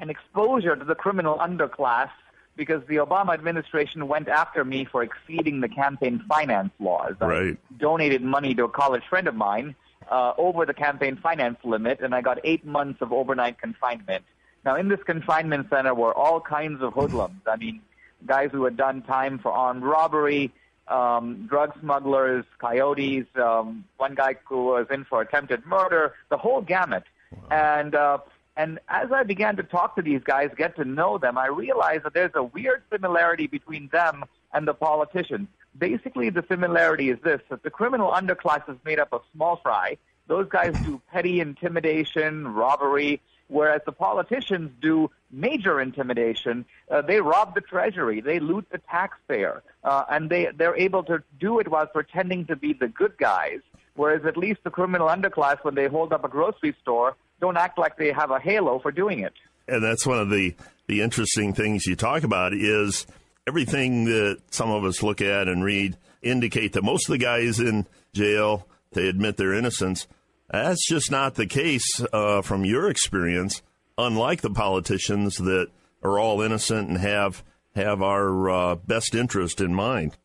an 0.00 0.10
exposure 0.10 0.74
to 0.74 0.84
the 0.84 0.96
criminal 0.96 1.38
underclass 1.38 2.10
because 2.56 2.82
the 2.88 2.96
Obama 2.96 3.32
administration 3.32 4.08
went 4.08 4.28
after 4.28 4.64
me 4.64 4.84
for 4.84 5.04
exceeding 5.04 5.60
the 5.60 5.68
campaign 5.68 6.20
finance 6.28 6.72
laws. 6.80 7.14
Right. 7.20 7.56
I 7.56 7.74
donated 7.78 8.20
money 8.20 8.56
to 8.56 8.64
a 8.64 8.68
college 8.68 9.04
friend 9.08 9.28
of 9.28 9.36
mine 9.36 9.76
uh, 10.10 10.32
over 10.36 10.66
the 10.66 10.74
campaign 10.74 11.16
finance 11.16 11.58
limit, 11.62 12.00
and 12.00 12.12
I 12.12 12.22
got 12.22 12.40
eight 12.42 12.66
months 12.66 13.00
of 13.02 13.12
overnight 13.12 13.60
confinement. 13.60 14.24
Now, 14.64 14.74
in 14.74 14.88
this 14.88 15.00
confinement 15.04 15.68
center 15.70 15.94
were 15.94 16.12
all 16.12 16.40
kinds 16.40 16.82
of 16.82 16.94
hoodlums. 16.94 17.42
I 17.46 17.54
mean, 17.54 17.82
guys 18.26 18.50
who 18.50 18.64
had 18.64 18.76
done 18.76 19.02
time 19.02 19.38
for 19.38 19.52
armed 19.52 19.84
robbery, 19.84 20.52
um, 20.88 21.46
drug 21.48 21.78
smugglers, 21.78 22.44
coyotes, 22.58 23.26
um, 23.36 23.84
one 23.96 24.16
guy 24.16 24.34
who 24.48 24.64
was 24.64 24.88
in 24.90 25.04
for 25.04 25.20
attempted 25.20 25.64
murder, 25.66 26.14
the 26.30 26.36
whole 26.36 26.62
gamut. 26.62 27.04
And 27.50 27.94
uh, 27.94 28.18
and 28.56 28.78
as 28.88 29.10
I 29.12 29.22
began 29.22 29.56
to 29.56 29.62
talk 29.62 29.96
to 29.96 30.02
these 30.02 30.22
guys, 30.22 30.50
get 30.56 30.76
to 30.76 30.84
know 30.84 31.18
them, 31.18 31.38
I 31.38 31.46
realized 31.46 32.04
that 32.04 32.14
there's 32.14 32.32
a 32.34 32.42
weird 32.42 32.82
similarity 32.90 33.46
between 33.46 33.88
them 33.92 34.24
and 34.52 34.68
the 34.68 34.74
politicians. 34.74 35.48
Basically, 35.76 36.28
the 36.30 36.44
similarity 36.48 37.08
is 37.10 37.18
this: 37.22 37.40
that 37.48 37.62
the 37.62 37.70
criminal 37.70 38.10
underclass 38.10 38.68
is 38.68 38.76
made 38.84 38.98
up 38.98 39.08
of 39.12 39.22
small 39.32 39.56
fry. 39.56 39.96
Those 40.28 40.48
guys 40.48 40.74
do 40.84 41.00
petty 41.12 41.40
intimidation, 41.40 42.48
robbery, 42.48 43.20
whereas 43.48 43.82
the 43.84 43.92
politicians 43.92 44.70
do 44.80 45.10
major 45.30 45.80
intimidation. 45.80 46.64
Uh, 46.90 47.02
they 47.02 47.20
rob 47.20 47.54
the 47.54 47.60
treasury, 47.60 48.20
they 48.20 48.38
loot 48.38 48.66
the 48.70 48.78
taxpayer, 48.78 49.62
uh, 49.84 50.04
and 50.10 50.30
they 50.30 50.48
they're 50.56 50.76
able 50.76 51.02
to 51.04 51.22
do 51.40 51.58
it 51.58 51.68
while 51.68 51.86
pretending 51.86 52.46
to 52.46 52.56
be 52.56 52.72
the 52.72 52.88
good 52.88 53.16
guys. 53.18 53.60
Whereas 53.94 54.24
at 54.24 54.36
least 54.36 54.60
the 54.64 54.70
criminal 54.70 55.08
underclass, 55.08 55.62
when 55.62 55.74
they 55.74 55.86
hold 55.86 56.12
up 56.12 56.24
a 56.24 56.28
grocery 56.28 56.74
store, 56.80 57.16
don't 57.40 57.56
act 57.56 57.78
like 57.78 57.96
they 57.96 58.12
have 58.12 58.30
a 58.30 58.38
halo 58.38 58.78
for 58.78 58.90
doing 58.90 59.20
it. 59.20 59.34
And 59.68 59.82
that's 59.82 60.06
one 60.06 60.18
of 60.18 60.30
the 60.30 60.54
the 60.88 61.00
interesting 61.00 61.54
things 61.54 61.86
you 61.86 61.96
talk 61.96 62.22
about 62.22 62.52
is 62.52 63.06
everything 63.46 64.04
that 64.06 64.40
some 64.50 64.70
of 64.70 64.84
us 64.84 65.02
look 65.02 65.20
at 65.20 65.48
and 65.48 65.64
read 65.64 65.96
indicate 66.22 66.72
that 66.72 66.82
most 66.82 67.08
of 67.08 67.12
the 67.12 67.18
guys 67.18 67.60
in 67.60 67.86
jail 68.12 68.66
they 68.92 69.08
admit 69.08 69.36
their 69.36 69.54
innocence. 69.54 70.06
That's 70.50 70.86
just 70.86 71.10
not 71.10 71.34
the 71.34 71.46
case 71.46 72.04
uh, 72.12 72.42
from 72.42 72.64
your 72.64 72.90
experience. 72.90 73.62
Unlike 73.96 74.42
the 74.42 74.50
politicians 74.50 75.36
that 75.36 75.68
are 76.02 76.18
all 76.18 76.42
innocent 76.42 76.88
and 76.88 76.98
have 76.98 77.42
have 77.74 78.02
our 78.02 78.50
uh, 78.50 78.74
best 78.74 79.14
interest 79.14 79.60
in 79.60 79.74
mind. 79.74 80.16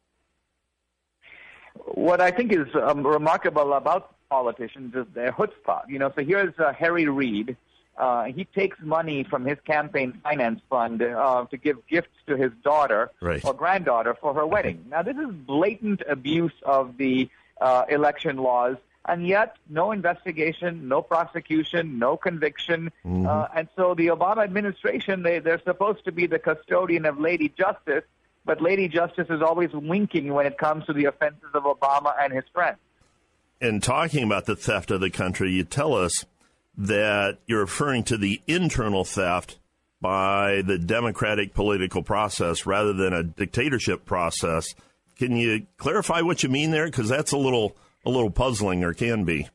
What 1.93 2.21
I 2.21 2.31
think 2.31 2.51
is 2.51 2.67
um, 2.75 3.05
remarkable 3.05 3.73
about 3.73 4.13
politicians 4.29 4.93
is 4.95 5.05
their 5.13 5.31
chutzpah. 5.31 5.87
You 5.87 5.99
know, 5.99 6.11
so 6.15 6.23
here's 6.23 6.53
uh, 6.59 6.73
Harry 6.73 7.07
Reid. 7.07 7.55
Uh, 7.97 8.25
he 8.25 8.45
takes 8.45 8.77
money 8.81 9.23
from 9.23 9.43
his 9.45 9.57
campaign 9.65 10.19
finance 10.23 10.61
fund 10.69 11.01
uh, 11.01 11.45
to 11.49 11.57
give 11.57 11.77
gifts 11.87 12.09
to 12.27 12.37
his 12.37 12.51
daughter 12.63 13.09
Right. 13.21 13.43
or 13.43 13.53
granddaughter 13.53 14.15
for 14.21 14.33
her 14.35 14.45
wedding. 14.45 14.85
Now, 14.89 15.01
this 15.01 15.17
is 15.17 15.31
blatant 15.33 16.01
abuse 16.07 16.53
of 16.63 16.97
the 16.97 17.29
uh, 17.59 17.85
election 17.89 18.37
laws, 18.37 18.75
and 19.05 19.25
yet 19.25 19.55
no 19.69 19.91
investigation, 19.91 20.87
no 20.87 21.01
prosecution, 21.01 21.97
no 21.97 22.17
conviction. 22.17 22.91
Uh, 23.03 23.47
and 23.55 23.67
so 23.75 23.95
the 23.95 24.07
Obama 24.07 24.43
administration, 24.43 25.23
they, 25.23 25.39
they're 25.39 25.61
supposed 25.63 26.05
to 26.05 26.11
be 26.11 26.27
the 26.27 26.37
custodian 26.37 27.05
of 27.05 27.17
Lady 27.19 27.49
Justice, 27.57 28.03
but 28.47 28.61
Lady 28.61 28.87
Justice 28.87 29.27
is 29.29 29.41
always 29.41 29.69
winking 29.73 30.33
when 30.33 30.47
it 30.47 30.57
comes 30.57 30.85
to 30.85 30.93
the 30.93 31.05
offenses 31.05 31.49
of 31.53 31.63
Obama 31.63 32.13
and 32.19 32.33
his 32.33 32.45
friends. 32.53 32.77
in 33.61 33.81
talking 33.81 34.23
about 34.23 34.45
the 34.45 34.55
theft 34.55 34.89
of 34.89 35.01
the 35.01 35.09
country, 35.11 35.51
you 35.51 35.63
tell 35.63 35.93
us 35.93 36.25
that 36.77 37.39
you're 37.45 37.61
referring 37.61 38.03
to 38.05 38.17
the 38.17 38.41
internal 38.47 39.03
theft 39.03 39.59
by 39.99 40.61
the 40.65 40.77
democratic 40.77 41.53
political 41.53 42.03
process 42.03 42.65
rather 42.65 42.93
than 42.93 43.13
a 43.13 43.23
dictatorship 43.23 44.05
process. 44.05 44.75
Can 45.17 45.35
you 45.35 45.65
clarify 45.77 46.21
what 46.21 46.43
you 46.43 46.49
mean 46.49 46.71
there? 46.71 46.85
Because 46.85 47.09
that's 47.09 47.31
a 47.31 47.37
little 47.37 47.75
a 48.05 48.09
little 48.09 48.29
puzzling, 48.29 48.83
or 48.83 48.93
can 48.93 49.25
be. 49.25 49.49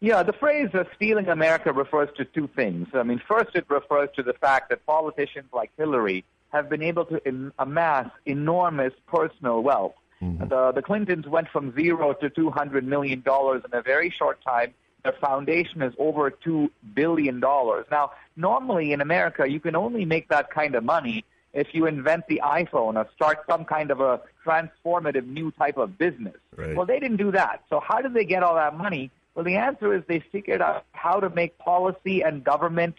Yeah, 0.00 0.22
the 0.22 0.32
phrase 0.32 0.68
uh, 0.74 0.84
stealing 0.96 1.28
America 1.28 1.72
refers 1.72 2.08
to 2.16 2.24
two 2.24 2.48
things. 2.56 2.88
I 2.94 3.02
mean, 3.02 3.20
first, 3.28 3.54
it 3.54 3.66
refers 3.68 4.08
to 4.16 4.22
the 4.22 4.32
fact 4.32 4.70
that 4.70 4.86
politicians 4.86 5.46
like 5.52 5.70
Hillary 5.76 6.24
have 6.52 6.68
been 6.68 6.82
able 6.82 7.04
to 7.06 7.26
in, 7.26 7.52
amass 7.58 8.10
enormous 8.26 8.92
personal 9.06 9.62
wealth. 9.62 9.94
Mm-hmm. 10.22 10.48
The, 10.48 10.72
the 10.72 10.82
Clintons 10.82 11.26
went 11.26 11.48
from 11.48 11.74
zero 11.74 12.12
to 12.14 12.30
$200 12.30 12.84
million 12.84 13.22
in 13.26 13.78
a 13.78 13.82
very 13.82 14.10
short 14.16 14.42
time. 14.44 14.74
Their 15.02 15.14
foundation 15.20 15.82
is 15.82 15.94
over 15.98 16.30
$2 16.30 16.70
billion. 16.94 17.40
Now, 17.40 18.12
normally 18.36 18.92
in 18.92 19.00
America, 19.00 19.50
you 19.50 19.58
can 19.58 19.74
only 19.74 20.04
make 20.04 20.28
that 20.28 20.50
kind 20.50 20.76
of 20.76 20.84
money 20.84 21.24
if 21.52 21.68
you 21.72 21.86
invent 21.86 22.28
the 22.28 22.40
iPhone 22.44 22.96
or 22.96 23.08
start 23.14 23.40
some 23.48 23.64
kind 23.64 23.90
of 23.90 24.00
a 24.00 24.20
transformative 24.46 25.26
new 25.26 25.50
type 25.52 25.76
of 25.76 25.98
business. 25.98 26.36
Right. 26.56 26.76
Well, 26.76 26.86
they 26.86 27.00
didn't 27.00 27.16
do 27.16 27.32
that. 27.32 27.64
So 27.68 27.80
how 27.80 28.00
did 28.00 28.14
they 28.14 28.24
get 28.24 28.42
all 28.42 28.54
that 28.54 28.76
money? 28.76 29.10
Well, 29.34 29.44
the 29.44 29.56
answer 29.56 29.92
is 29.94 30.02
they 30.06 30.20
figured 30.30 30.62
out 30.62 30.84
how 30.92 31.18
to 31.18 31.30
make 31.30 31.58
policy 31.58 32.22
and 32.22 32.44
government 32.44 32.94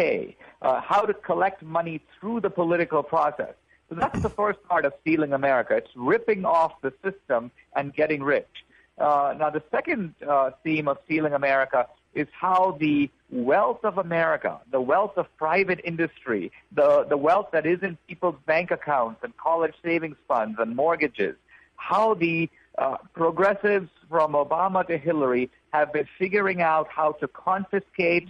pay, 0.00 0.36
uh, 0.62 0.80
how 0.80 1.02
to 1.10 1.14
collect 1.14 1.62
money 1.62 1.96
through 2.14 2.40
the 2.40 2.50
political 2.50 3.02
process. 3.02 3.54
So 3.88 3.94
that's 3.96 4.20
the 4.28 4.30
first 4.30 4.60
part 4.70 4.84
of 4.84 4.92
stealing 5.02 5.32
America. 5.32 5.72
It's 5.76 5.94
ripping 5.94 6.44
off 6.44 6.72
the 6.86 6.92
system 7.04 7.50
and 7.76 7.92
getting 8.00 8.22
rich. 8.22 8.54
Uh, 8.98 9.34
now, 9.42 9.50
the 9.50 9.62
second 9.70 10.14
uh, 10.26 10.50
theme 10.62 10.86
of 10.88 10.96
stealing 11.06 11.32
America 11.32 11.80
is 12.14 12.28
how 12.32 12.76
the 12.80 13.10
wealth 13.30 13.82
of 13.84 13.98
America, 13.98 14.60
the 14.70 14.80
wealth 14.80 15.16
of 15.16 15.26
private 15.36 15.80
industry, 15.84 16.52
the, 16.80 17.04
the 17.08 17.16
wealth 17.16 17.48
that 17.52 17.66
is 17.66 17.80
in 17.82 17.96
people's 18.08 18.36
bank 18.46 18.70
accounts 18.70 19.20
and 19.24 19.36
college 19.36 19.74
savings 19.84 20.16
funds 20.28 20.56
and 20.62 20.76
mortgages, 20.76 21.36
how 21.76 22.14
the 22.14 22.48
uh, 22.78 22.96
progressives 23.14 23.90
from 24.08 24.32
Obama 24.32 24.86
to 24.86 24.96
Hillary 24.98 25.50
have 25.72 25.92
been 25.92 26.08
figuring 26.18 26.60
out 26.60 26.86
how 26.88 27.12
to 27.12 27.26
confiscate 27.28 28.28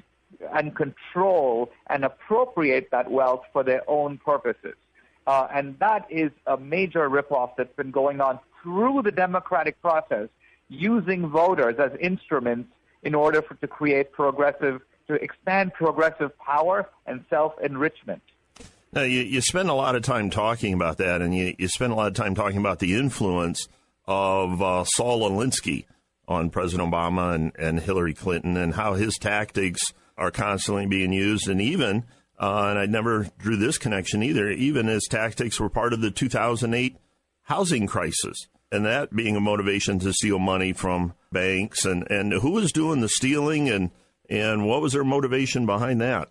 and 0.54 0.74
control 0.74 1.70
and 1.88 2.04
appropriate 2.04 2.90
that 2.90 3.10
wealth 3.10 3.42
for 3.52 3.62
their 3.62 3.82
own 3.88 4.18
purposes. 4.18 4.74
Uh, 5.26 5.48
and 5.54 5.78
that 5.78 6.06
is 6.10 6.30
a 6.46 6.56
major 6.56 7.08
ripoff 7.08 7.50
that's 7.56 7.74
been 7.76 7.90
going 7.90 8.20
on 8.20 8.38
through 8.62 9.02
the 9.02 9.12
democratic 9.12 9.80
process, 9.80 10.28
using 10.68 11.28
voters 11.28 11.76
as 11.78 11.92
instruments 12.00 12.70
in 13.02 13.14
order 13.14 13.42
for, 13.42 13.54
to 13.54 13.66
create 13.66 14.12
progressive, 14.12 14.80
to 15.08 15.14
expand 15.14 15.72
progressive 15.74 16.36
power 16.38 16.88
and 17.06 17.24
self-enrichment. 17.30 18.22
Now, 18.92 19.02
you, 19.02 19.20
you 19.20 19.40
spend 19.40 19.68
a 19.70 19.74
lot 19.74 19.94
of 19.94 20.02
time 20.02 20.30
talking 20.30 20.74
about 20.74 20.98
that, 20.98 21.22
and 21.22 21.34
you, 21.34 21.54
you 21.58 21.68
spend 21.68 21.92
a 21.92 21.96
lot 21.96 22.08
of 22.08 22.14
time 22.14 22.34
talking 22.34 22.58
about 22.58 22.80
the 22.80 22.96
influence 22.96 23.68
of 24.06 24.60
uh, 24.60 24.84
Saul 24.84 25.30
Alinsky 25.30 25.86
on 26.26 26.50
President 26.50 26.90
Obama 26.90 27.34
and, 27.34 27.52
and 27.56 27.80
Hillary 27.80 28.14
Clinton, 28.14 28.56
and 28.56 28.74
how 28.74 28.94
his 28.94 29.16
tactics 29.16 29.80
are 30.20 30.30
constantly 30.30 30.86
being 30.86 31.12
used, 31.12 31.48
and 31.48 31.60
even, 31.60 32.04
uh, 32.38 32.66
and 32.68 32.78
I 32.78 32.86
never 32.86 33.26
drew 33.38 33.56
this 33.56 33.78
connection 33.78 34.22
either, 34.22 34.50
even 34.50 34.88
as 34.88 35.04
tactics 35.04 35.58
were 35.58 35.70
part 35.70 35.92
of 35.92 36.02
the 36.02 36.10
2008 36.10 36.96
housing 37.44 37.86
crisis, 37.86 38.46
and 38.70 38.84
that 38.84 39.16
being 39.16 39.34
a 39.34 39.40
motivation 39.40 39.98
to 40.00 40.12
steal 40.12 40.38
money 40.38 40.72
from 40.72 41.14
banks, 41.32 41.84
and, 41.84 42.08
and 42.10 42.32
who 42.34 42.50
was 42.50 42.70
doing 42.70 43.00
the 43.00 43.08
stealing, 43.08 43.68
and, 43.68 43.90
and 44.28 44.66
what 44.66 44.82
was 44.82 44.92
their 44.92 45.04
motivation 45.04 45.66
behind 45.66 46.00
that? 46.02 46.28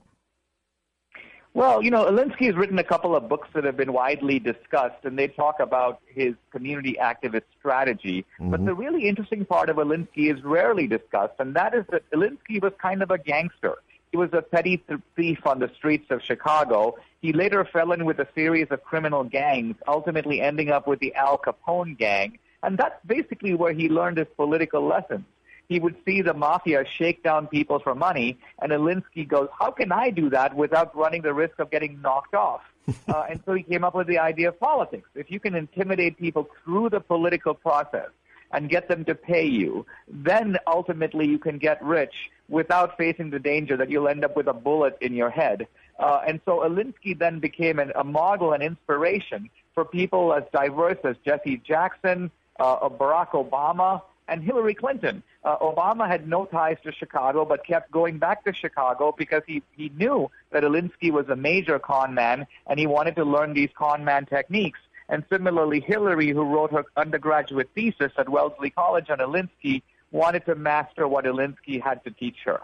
Well, 1.59 1.83
you 1.83 1.91
know, 1.91 2.05
Alinsky 2.05 2.45
has 2.45 2.55
written 2.55 2.79
a 2.79 2.85
couple 2.85 3.17
of 3.17 3.27
books 3.27 3.49
that 3.53 3.65
have 3.65 3.75
been 3.75 3.91
widely 3.91 4.39
discussed, 4.39 5.03
and 5.03 5.19
they 5.19 5.27
talk 5.27 5.59
about 5.59 5.99
his 6.07 6.35
community 6.51 6.95
activist 6.97 7.43
strategy. 7.59 8.25
But 8.39 8.45
mm-hmm. 8.45 8.65
the 8.65 8.73
really 8.73 9.09
interesting 9.09 9.43
part 9.43 9.69
of 9.69 9.75
Alinsky 9.75 10.33
is 10.33 10.41
rarely 10.41 10.87
discussed, 10.87 11.33
and 11.37 11.53
that 11.57 11.75
is 11.75 11.83
that 11.89 12.09
Alinsky 12.11 12.61
was 12.61 12.71
kind 12.81 13.03
of 13.03 13.11
a 13.11 13.17
gangster. 13.17 13.75
He 14.11 14.15
was 14.15 14.29
a 14.31 14.41
petty 14.41 14.81
thief 15.17 15.45
on 15.45 15.59
the 15.59 15.69
streets 15.75 16.09
of 16.11 16.21
Chicago. 16.23 16.95
He 17.21 17.33
later 17.33 17.65
fell 17.65 17.91
in 17.91 18.05
with 18.05 18.19
a 18.19 18.27
series 18.33 18.67
of 18.71 18.81
criminal 18.85 19.25
gangs, 19.25 19.75
ultimately 19.85 20.39
ending 20.39 20.69
up 20.69 20.87
with 20.87 20.99
the 20.99 21.13
Al 21.15 21.37
Capone 21.37 21.97
gang. 21.97 22.39
And 22.63 22.77
that's 22.77 23.05
basically 23.05 23.53
where 23.53 23.73
he 23.73 23.89
learned 23.89 24.17
his 24.17 24.27
political 24.37 24.87
lessons 24.87 25.25
he 25.69 25.79
would 25.79 25.95
see 26.03 26.21
the 26.21 26.33
mafia 26.33 26.83
shake 26.97 27.23
down 27.23 27.47
people 27.47 27.79
for 27.79 27.95
money, 27.95 28.39
and 28.61 28.71
Alinsky 28.71 29.25
goes, 29.27 29.47
"How 29.57 29.71
can 29.71 29.91
I 29.91 30.09
do 30.09 30.29
that 30.31 30.55
without 30.55 30.95
running 30.95 31.21
the 31.21 31.33
risk 31.33 31.59
of 31.59 31.69
getting 31.69 32.01
knocked 32.01 32.33
off?" 32.33 32.61
uh, 33.07 33.27
and 33.29 33.39
so 33.45 33.53
he 33.53 33.63
came 33.63 33.83
up 33.83 33.93
with 33.95 34.07
the 34.07 34.17
idea 34.17 34.49
of 34.49 34.59
politics. 34.59 35.07
If 35.15 35.29
you 35.29 35.39
can 35.39 35.55
intimidate 35.55 36.17
people 36.17 36.49
through 36.63 36.89
the 36.89 36.99
political 36.99 37.53
process 37.53 38.09
and 38.51 38.67
get 38.67 38.87
them 38.87 39.05
to 39.05 39.13
pay 39.13 39.45
you, 39.45 39.85
then 40.07 40.57
ultimately 40.65 41.27
you 41.27 41.37
can 41.37 41.59
get 41.59 41.81
rich 41.83 42.31
without 42.47 42.97
facing 42.97 43.29
the 43.29 43.37
danger 43.37 43.77
that 43.77 43.91
you'll 43.91 44.07
end 44.07 44.25
up 44.25 44.35
with 44.35 44.47
a 44.47 44.53
bullet 44.53 44.97
in 45.01 45.13
your 45.13 45.29
head. 45.29 45.67
Uh, 45.99 46.21
and 46.27 46.41
so 46.45 46.61
Alinsky 46.61 47.17
then 47.17 47.39
became 47.39 47.77
an, 47.77 47.91
a 47.95 48.03
model 48.03 48.53
and 48.53 48.63
inspiration 48.63 49.51
for 49.75 49.85
people 49.85 50.33
as 50.33 50.43
diverse 50.51 50.97
as 51.03 51.15
Jesse 51.23 51.57
Jackson, 51.57 52.31
uh, 52.59 52.89
Barack 52.89 53.31
Obama, 53.31 54.01
and 54.27 54.43
Hillary 54.43 54.73
Clinton. 54.73 55.21
Uh, 55.43 55.57
Obama 55.59 56.07
had 56.07 56.27
no 56.27 56.45
ties 56.45 56.77
to 56.83 56.91
Chicago, 56.91 57.45
but 57.45 57.65
kept 57.65 57.91
going 57.91 58.17
back 58.19 58.43
to 58.45 58.53
Chicago 58.53 59.13
because 59.17 59.41
he, 59.47 59.63
he 59.75 59.89
knew 59.95 60.29
that 60.51 60.63
Alinsky 60.63 61.11
was 61.11 61.29
a 61.29 61.35
major 61.35 61.79
con 61.79 62.13
man, 62.13 62.45
and 62.67 62.79
he 62.79 62.87
wanted 62.87 63.15
to 63.15 63.23
learn 63.23 63.53
these 63.53 63.69
con 63.77 64.03
man 64.03 64.25
techniques. 64.25 64.79
And 65.07 65.23
similarly, 65.29 65.79
Hillary, 65.79 66.29
who 66.29 66.43
wrote 66.43 66.71
her 66.71 66.85
undergraduate 66.97 67.69
thesis 67.73 68.11
at 68.17 68.29
Wellesley 68.29 68.69
College 68.69 69.09
on 69.09 69.17
Alinsky, 69.19 69.81
wanted 70.11 70.45
to 70.45 70.55
master 70.55 71.07
what 71.07 71.25
Alinsky 71.25 71.81
had 71.81 72.03
to 72.03 72.11
teach 72.11 72.37
her. 72.45 72.59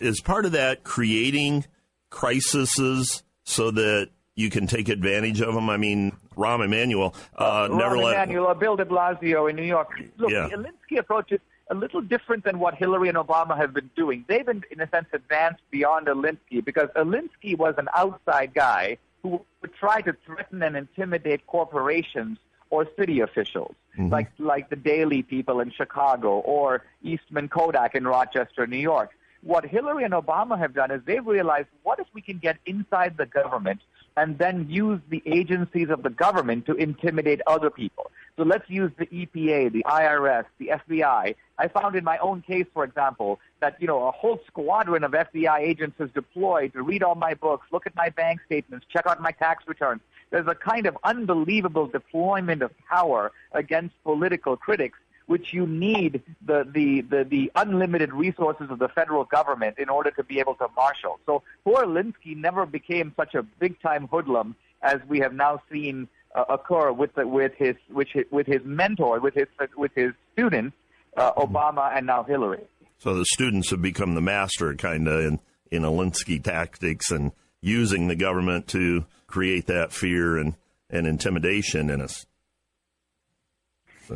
Is 0.00 0.20
part 0.20 0.44
of 0.44 0.52
that 0.52 0.84
creating 0.84 1.64
crises 2.10 3.22
so 3.44 3.70
that 3.70 4.08
you 4.34 4.50
can 4.50 4.66
take 4.66 4.88
advantage 4.88 5.40
of 5.40 5.54
them? 5.54 5.70
I 5.70 5.76
mean, 5.76 6.12
Rahm 6.36 6.64
Emanuel 6.64 7.14
uh, 7.36 7.68
Rahm 7.68 7.78
never 7.78 7.96
let. 7.98 8.14
Emanuel 8.14 8.46
or 8.46 8.54
Bill 8.54 8.76
de 8.76 8.84
Blasio 8.84 9.48
in 9.48 9.56
New 9.56 9.62
York. 9.62 9.88
Look, 10.18 10.30
Yeah. 10.30 10.48
the 10.48 10.56
Alinsky 10.56 10.98
approach 10.98 11.32
is 11.32 11.40
a 11.68 11.74
little 11.74 12.00
different 12.00 12.44
than 12.44 12.58
what 12.58 12.74
Hillary 12.74 13.08
and 13.08 13.18
Obama 13.18 13.56
have 13.56 13.74
been 13.74 13.90
doing. 13.96 14.24
They've 14.28 14.46
been, 14.46 14.62
in 14.70 14.80
a 14.80 14.88
sense, 14.88 15.06
advanced 15.12 15.62
beyond 15.70 16.06
Alinsky 16.06 16.64
because 16.64 16.88
Alinsky 16.96 17.56
was 17.56 17.74
an 17.78 17.88
outside 17.94 18.54
guy 18.54 18.98
who 19.22 19.40
would 19.60 19.74
try 19.74 20.00
to 20.02 20.14
threaten 20.24 20.62
and 20.62 20.76
intimidate 20.76 21.46
corporations 21.46 22.38
or 22.70 22.86
city 22.98 23.20
officials, 23.20 23.74
mm-hmm. 23.96 24.10
like 24.10 24.30
like 24.38 24.70
the 24.70 24.76
Daley 24.76 25.22
people 25.22 25.60
in 25.60 25.70
Chicago 25.70 26.38
or 26.38 26.84
Eastman 27.02 27.48
Kodak 27.48 27.94
in 27.94 28.06
Rochester, 28.06 28.66
New 28.66 28.78
York. 28.78 29.10
What 29.42 29.64
Hillary 29.64 30.04
and 30.04 30.12
Obama 30.12 30.58
have 30.58 30.74
done 30.74 30.90
is 30.90 31.00
they've 31.04 31.26
realized 31.26 31.68
what 31.82 32.00
if 32.00 32.06
we 32.12 32.20
can 32.20 32.38
get 32.38 32.56
inside 32.66 33.16
the 33.16 33.26
government 33.26 33.80
and 34.16 34.38
then 34.38 34.66
use 34.68 35.00
the 35.08 35.22
agencies 35.26 35.90
of 35.90 36.02
the 36.02 36.10
government 36.10 36.66
to 36.66 36.74
intimidate 36.74 37.40
other 37.46 37.70
people. 37.70 38.10
So 38.36 38.42
let's 38.42 38.68
use 38.68 38.92
the 38.98 39.06
EPA, 39.06 39.72
the 39.72 39.82
IRS, 39.86 40.44
the 40.58 40.68
FBI. 40.68 41.34
I 41.58 41.68
found 41.68 41.96
in 41.96 42.04
my 42.04 42.18
own 42.18 42.42
case, 42.42 42.66
for 42.74 42.84
example, 42.84 43.40
that 43.60 43.80
you 43.80 43.86
know 43.86 44.06
a 44.06 44.10
whole 44.10 44.40
squadron 44.46 45.04
of 45.04 45.12
FBI 45.12 45.60
agents 45.60 45.98
is 46.00 46.10
deployed 46.10 46.74
to 46.74 46.82
read 46.82 47.02
all 47.02 47.14
my 47.14 47.32
books, 47.32 47.66
look 47.72 47.86
at 47.86 47.96
my 47.96 48.10
bank 48.10 48.40
statements, 48.44 48.84
check 48.92 49.06
out 49.06 49.22
my 49.22 49.30
tax 49.30 49.64
returns. 49.66 50.02
There's 50.30 50.46
a 50.48 50.54
kind 50.54 50.86
of 50.86 50.98
unbelievable 51.02 51.86
deployment 51.86 52.60
of 52.60 52.72
power 52.90 53.32
against 53.52 53.94
political 54.02 54.56
critics 54.56 54.98
which 55.26 55.52
you 55.52 55.66
need 55.66 56.22
the, 56.44 56.64
the, 56.72 57.00
the, 57.00 57.24
the 57.24 57.50
unlimited 57.56 58.12
resources 58.12 58.70
of 58.70 58.78
the 58.78 58.88
federal 58.88 59.24
government 59.24 59.76
in 59.76 59.88
order 59.88 60.10
to 60.12 60.22
be 60.22 60.38
able 60.38 60.54
to 60.54 60.68
marshal. 60.76 61.18
So 61.26 61.42
poor 61.64 61.84
Linsky 61.84 62.36
never 62.36 62.64
became 62.64 63.12
such 63.16 63.34
a 63.34 63.42
big 63.42 63.80
time 63.80 64.06
hoodlum 64.06 64.54
as 64.82 65.00
we 65.08 65.18
have 65.20 65.34
now 65.34 65.60
seen 65.70 66.08
uh, 66.36 66.44
occur 66.48 66.92
with 66.92 67.12
the, 67.14 67.26
with 67.26 67.52
his 67.56 67.74
with 67.90 68.08
his, 68.12 68.24
with 68.30 68.46
his 68.46 68.60
mentor 68.64 69.18
with 69.18 69.34
his 69.34 69.48
with 69.76 69.92
his 69.94 70.12
students 70.32 70.76
uh, 71.16 71.32
Obama 71.32 71.96
and 71.96 72.06
now 72.06 72.22
Hillary. 72.22 72.64
So 72.98 73.14
the 73.14 73.24
students 73.26 73.70
have 73.70 73.82
become 73.82 74.14
the 74.14 74.20
master, 74.20 74.74
kind 74.74 75.06
of, 75.08 75.20
in, 75.20 75.40
in 75.70 75.82
Alinsky 75.82 76.42
tactics 76.42 77.10
and 77.10 77.32
using 77.60 78.08
the 78.08 78.16
government 78.16 78.68
to 78.68 79.04
create 79.26 79.66
that 79.66 79.92
fear 79.92 80.38
and, 80.38 80.54
and 80.88 81.06
intimidation 81.06 81.90
in 81.90 82.00
us. 82.00 82.26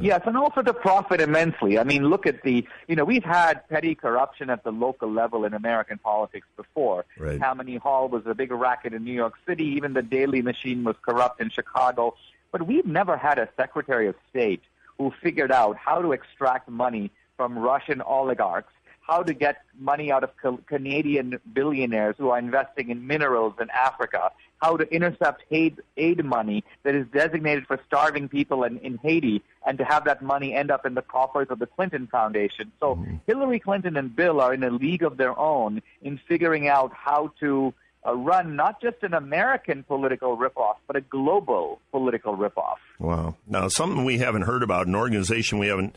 Yes, 0.00 0.22
and 0.26 0.36
also 0.36 0.62
to 0.62 0.72
profit 0.72 1.20
immensely. 1.20 1.78
I 1.78 1.84
mean, 1.84 2.08
look 2.08 2.26
at 2.26 2.42
the, 2.42 2.66
you 2.86 2.96
know, 2.96 3.04
we've 3.04 3.24
had 3.24 3.68
petty 3.68 3.94
corruption 3.94 4.50
at 4.50 4.64
the 4.64 4.70
local 4.70 5.10
level 5.10 5.44
in 5.44 5.54
American 5.54 5.98
politics 5.98 6.46
before. 6.56 7.04
Right. 7.18 7.38
Tammany 7.38 7.76
Hall 7.76 8.08
was 8.08 8.26
a 8.26 8.34
big 8.34 8.52
racket 8.52 8.94
in 8.94 9.04
New 9.04 9.12
York 9.12 9.34
City. 9.46 9.64
Even 9.64 9.94
the 9.94 10.02
Daley 10.02 10.42
Machine 10.42 10.84
was 10.84 10.96
corrupt 11.02 11.40
in 11.40 11.50
Chicago. 11.50 12.14
But 12.52 12.66
we've 12.66 12.86
never 12.86 13.16
had 13.16 13.38
a 13.38 13.48
Secretary 13.56 14.06
of 14.08 14.14
State 14.28 14.62
who 14.98 15.12
figured 15.22 15.52
out 15.52 15.76
how 15.76 16.02
to 16.02 16.12
extract 16.12 16.68
money 16.68 17.10
from 17.36 17.58
Russian 17.58 18.02
oligarchs, 18.02 18.72
how 19.10 19.24
to 19.24 19.34
get 19.34 19.56
money 19.78 20.12
out 20.12 20.22
of 20.22 20.30
Canadian 20.66 21.40
billionaires 21.52 22.14
who 22.16 22.30
are 22.30 22.38
investing 22.38 22.90
in 22.90 23.06
minerals 23.08 23.54
in 23.60 23.68
Africa, 23.70 24.30
how 24.62 24.76
to 24.76 24.84
intercept 24.94 25.42
aid, 25.50 25.78
aid 25.96 26.24
money 26.24 26.62
that 26.84 26.94
is 26.94 27.06
designated 27.12 27.66
for 27.66 27.80
starving 27.88 28.28
people 28.28 28.62
in, 28.62 28.78
in 28.78 28.98
Haiti, 28.98 29.42
and 29.66 29.78
to 29.78 29.84
have 29.84 30.04
that 30.04 30.22
money 30.22 30.54
end 30.54 30.70
up 30.70 30.86
in 30.86 30.94
the 30.94 31.02
coffers 31.02 31.48
of 31.50 31.58
the 31.58 31.66
Clinton 31.66 32.06
Foundation. 32.06 32.70
So 32.78 33.04
Hillary 33.26 33.58
Clinton 33.58 33.96
and 33.96 34.14
Bill 34.14 34.40
are 34.40 34.54
in 34.54 34.62
a 34.62 34.70
league 34.70 35.02
of 35.02 35.16
their 35.16 35.36
own 35.36 35.82
in 36.02 36.20
figuring 36.28 36.68
out 36.68 36.92
how 36.94 37.32
to 37.40 37.74
uh, 38.06 38.14
run 38.14 38.54
not 38.54 38.80
just 38.80 38.98
an 39.02 39.12
American 39.12 39.82
political 39.82 40.36
ripoff, 40.36 40.76
but 40.86 40.94
a 40.94 41.00
global 41.00 41.80
political 41.90 42.36
ripoff. 42.36 42.76
Wow. 43.00 43.36
Now, 43.46 43.66
something 43.68 44.04
we 44.04 44.18
haven't 44.18 44.42
heard 44.42 44.62
about, 44.62 44.86
an 44.86 44.94
organization 44.94 45.58
we 45.58 45.66
haven't, 45.66 45.96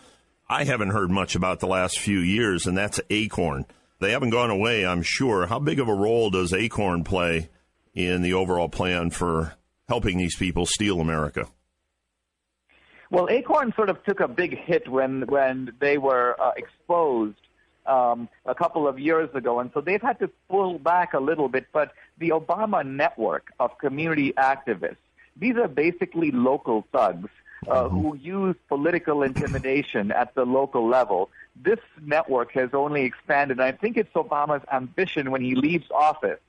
I 0.54 0.66
haven't 0.66 0.92
heard 0.92 1.10
much 1.10 1.34
about 1.34 1.62
the 1.62 1.66
last 1.66 2.00
few 2.00 2.20
years, 2.20 2.68
and 2.68 2.78
that's 2.78 3.02
Acorn. 3.10 3.66
They 4.00 4.12
haven't 4.12 4.30
gone 4.30 4.52
away, 4.52 4.86
I'm 4.86 5.02
sure. 5.02 5.48
How 5.48 5.58
big 5.58 5.80
of 5.80 5.88
a 5.88 5.94
role 5.96 6.30
does 6.30 6.54
Acorn 6.54 7.04
play 7.04 7.50
in 7.96 8.22
the 8.22 8.36
overall 8.36 8.70
plan 8.70 9.10
for 9.10 9.56
helping 9.88 10.20
these 10.20 10.36
people 10.36 10.68
steal 10.68 11.02
America? 11.02 11.48
Well, 13.10 13.30
Acorn 13.32 13.74
sort 13.76 13.89
of 13.89 14.04
took 14.04 14.20
a 14.20 14.28
big 14.28 14.56
hit 14.56 14.88
when 14.88 15.24
when 15.26 15.74
they 15.80 15.98
were 15.98 16.39
uh, 16.39 16.52
exposed 16.56 17.42
um, 17.88 18.30
a 18.46 18.54
couple 18.54 18.88
of 18.88 19.00
years 19.00 19.32
ago, 19.34 19.60
and 19.60 19.72
so 19.74 19.82
they've 19.82 20.04
had 20.04 20.20
to 20.20 20.30
pull 20.52 20.78
back 20.78 21.16
a 21.16 21.20
little 21.20 21.50
bit. 21.50 21.66
But 21.74 21.94
the 22.20 22.30
Obama 22.30 22.86
network 22.86 23.48
of 23.60 23.76
community 23.80 24.34
activists, 24.38 24.98
these 25.36 25.56
are 25.56 25.68
basically 25.68 26.30
local 26.30 26.86
thugs 26.92 27.32
uh, 27.67 27.89
who 27.89 28.15
use 28.15 28.56
political 28.67 29.23
intimidation 29.23 30.12
at 30.12 30.34
the 30.36 30.45
local 30.45 30.88
level. 30.88 31.30
This 31.56 31.80
network 32.02 32.52
has 32.54 32.69
only 32.73 33.04
expanded. 33.04 33.58
and 33.60 33.65
I 33.65 33.71
think 33.71 33.97
it's 33.97 34.13
Obama's 34.13 34.63
ambition 34.71 35.32
when 35.32 35.41
he 35.41 35.56
leaves 35.56 35.86
office 35.91 36.39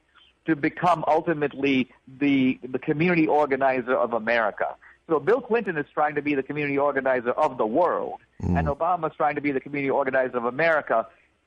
to 0.47 0.57
become 0.57 1.05
ultimately 1.07 1.91
the 2.19 2.59
the 2.63 2.79
community 2.79 3.27
organizer 3.27 3.95
of 3.95 4.13
America. 4.13 4.77
So 5.09 5.21
Bill 5.21 5.41
Clinton 5.41 5.77
is 5.77 5.87
trying 5.93 6.15
to 6.15 6.23
be 6.23 6.35
the 6.35 6.43
community 6.43 6.79
organizer 6.79 7.33
of 7.33 7.59
the 7.59 7.67
world, 7.67 8.21
and 8.41 8.67
Obama 8.69 9.11
is 9.11 9.17
trying 9.17 9.35
to 9.35 9.41
be 9.41 9.53
the 9.53 9.61
community 9.61 9.91
organizer 9.91 10.39
of 10.39 10.45
America. 10.45 11.07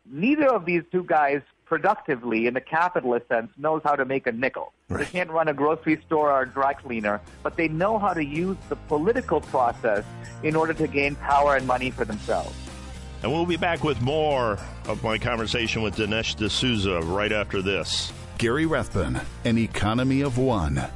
Neither 0.09 0.47
of 0.47 0.65
these 0.65 0.83
two 0.91 1.03
guys 1.03 1.41
productively, 1.67 2.47
in 2.47 2.53
the 2.53 2.61
capitalist 2.61 3.27
sense, 3.27 3.51
knows 3.57 3.81
how 3.83 3.95
to 3.95 4.05
make 4.05 4.27
a 4.27 4.31
nickel. 4.31 4.73
They 4.89 5.05
can't 5.05 5.29
run 5.29 5.47
a 5.47 5.53
grocery 5.53 6.01
store 6.05 6.31
or 6.31 6.43
a 6.43 6.49
dry 6.49 6.73
cleaner, 6.73 7.21
but 7.43 7.57
they 7.57 7.67
know 7.67 7.99
how 7.99 8.13
to 8.13 8.23
use 8.23 8.57
the 8.69 8.75
political 8.75 9.41
process 9.41 10.03
in 10.43 10.55
order 10.55 10.73
to 10.73 10.87
gain 10.87 11.15
power 11.15 11.55
and 11.55 11.67
money 11.67 11.91
for 11.91 12.05
themselves. 12.05 12.55
And 13.23 13.31
we'll 13.31 13.45
be 13.45 13.57
back 13.57 13.83
with 13.83 13.99
more 14.01 14.59
of 14.85 15.03
my 15.03 15.17
conversation 15.17 15.81
with 15.81 15.95
Dinesh 15.95 16.35
D'Souza 16.35 17.01
right 17.01 17.31
after 17.31 17.61
this. 17.61 18.13
Gary 18.37 18.65
Rathbun, 18.65 19.19
An 19.45 19.57
Economy 19.57 20.21
of 20.21 20.37
One. 20.37 20.87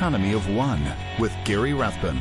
Economy 0.00 0.32
of 0.32 0.48
One 0.56 0.82
with 1.18 1.30
Gary 1.44 1.74
Rathbun. 1.74 2.18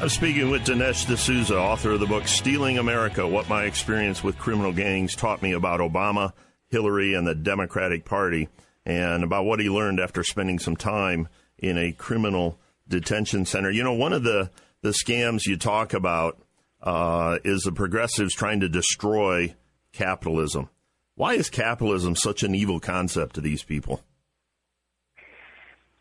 I'm 0.00 0.08
speaking 0.08 0.48
with 0.48 0.62
Dinesh 0.62 1.12
D'Souza, 1.12 1.58
author 1.58 1.90
of 1.90 1.98
the 1.98 2.06
book 2.06 2.28
Stealing 2.28 2.78
America 2.78 3.26
What 3.26 3.48
My 3.48 3.64
Experience 3.64 4.22
with 4.22 4.38
Criminal 4.38 4.72
Gangs 4.72 5.16
Taught 5.16 5.42
Me 5.42 5.50
About 5.50 5.80
Obama, 5.80 6.34
Hillary, 6.68 7.14
and 7.14 7.26
the 7.26 7.34
Democratic 7.34 8.04
Party, 8.04 8.48
and 8.84 9.24
about 9.24 9.44
what 9.44 9.58
he 9.58 9.68
learned 9.68 9.98
after 9.98 10.22
spending 10.22 10.60
some 10.60 10.76
time 10.76 11.26
in 11.58 11.76
a 11.76 11.90
criminal 11.90 12.60
detention 12.86 13.44
center. 13.44 13.72
You 13.72 13.82
know, 13.82 13.94
one 13.94 14.12
of 14.12 14.22
the, 14.22 14.52
the 14.82 14.90
scams 14.90 15.46
you 15.46 15.56
talk 15.56 15.94
about 15.94 16.40
uh, 16.80 17.40
is 17.44 17.62
the 17.62 17.72
progressives 17.72 18.34
trying 18.34 18.60
to 18.60 18.68
destroy 18.68 19.56
capitalism. 19.90 20.70
Why 21.16 21.34
is 21.34 21.50
capitalism 21.50 22.14
such 22.14 22.44
an 22.44 22.54
evil 22.54 22.78
concept 22.78 23.34
to 23.34 23.40
these 23.40 23.64
people? 23.64 24.04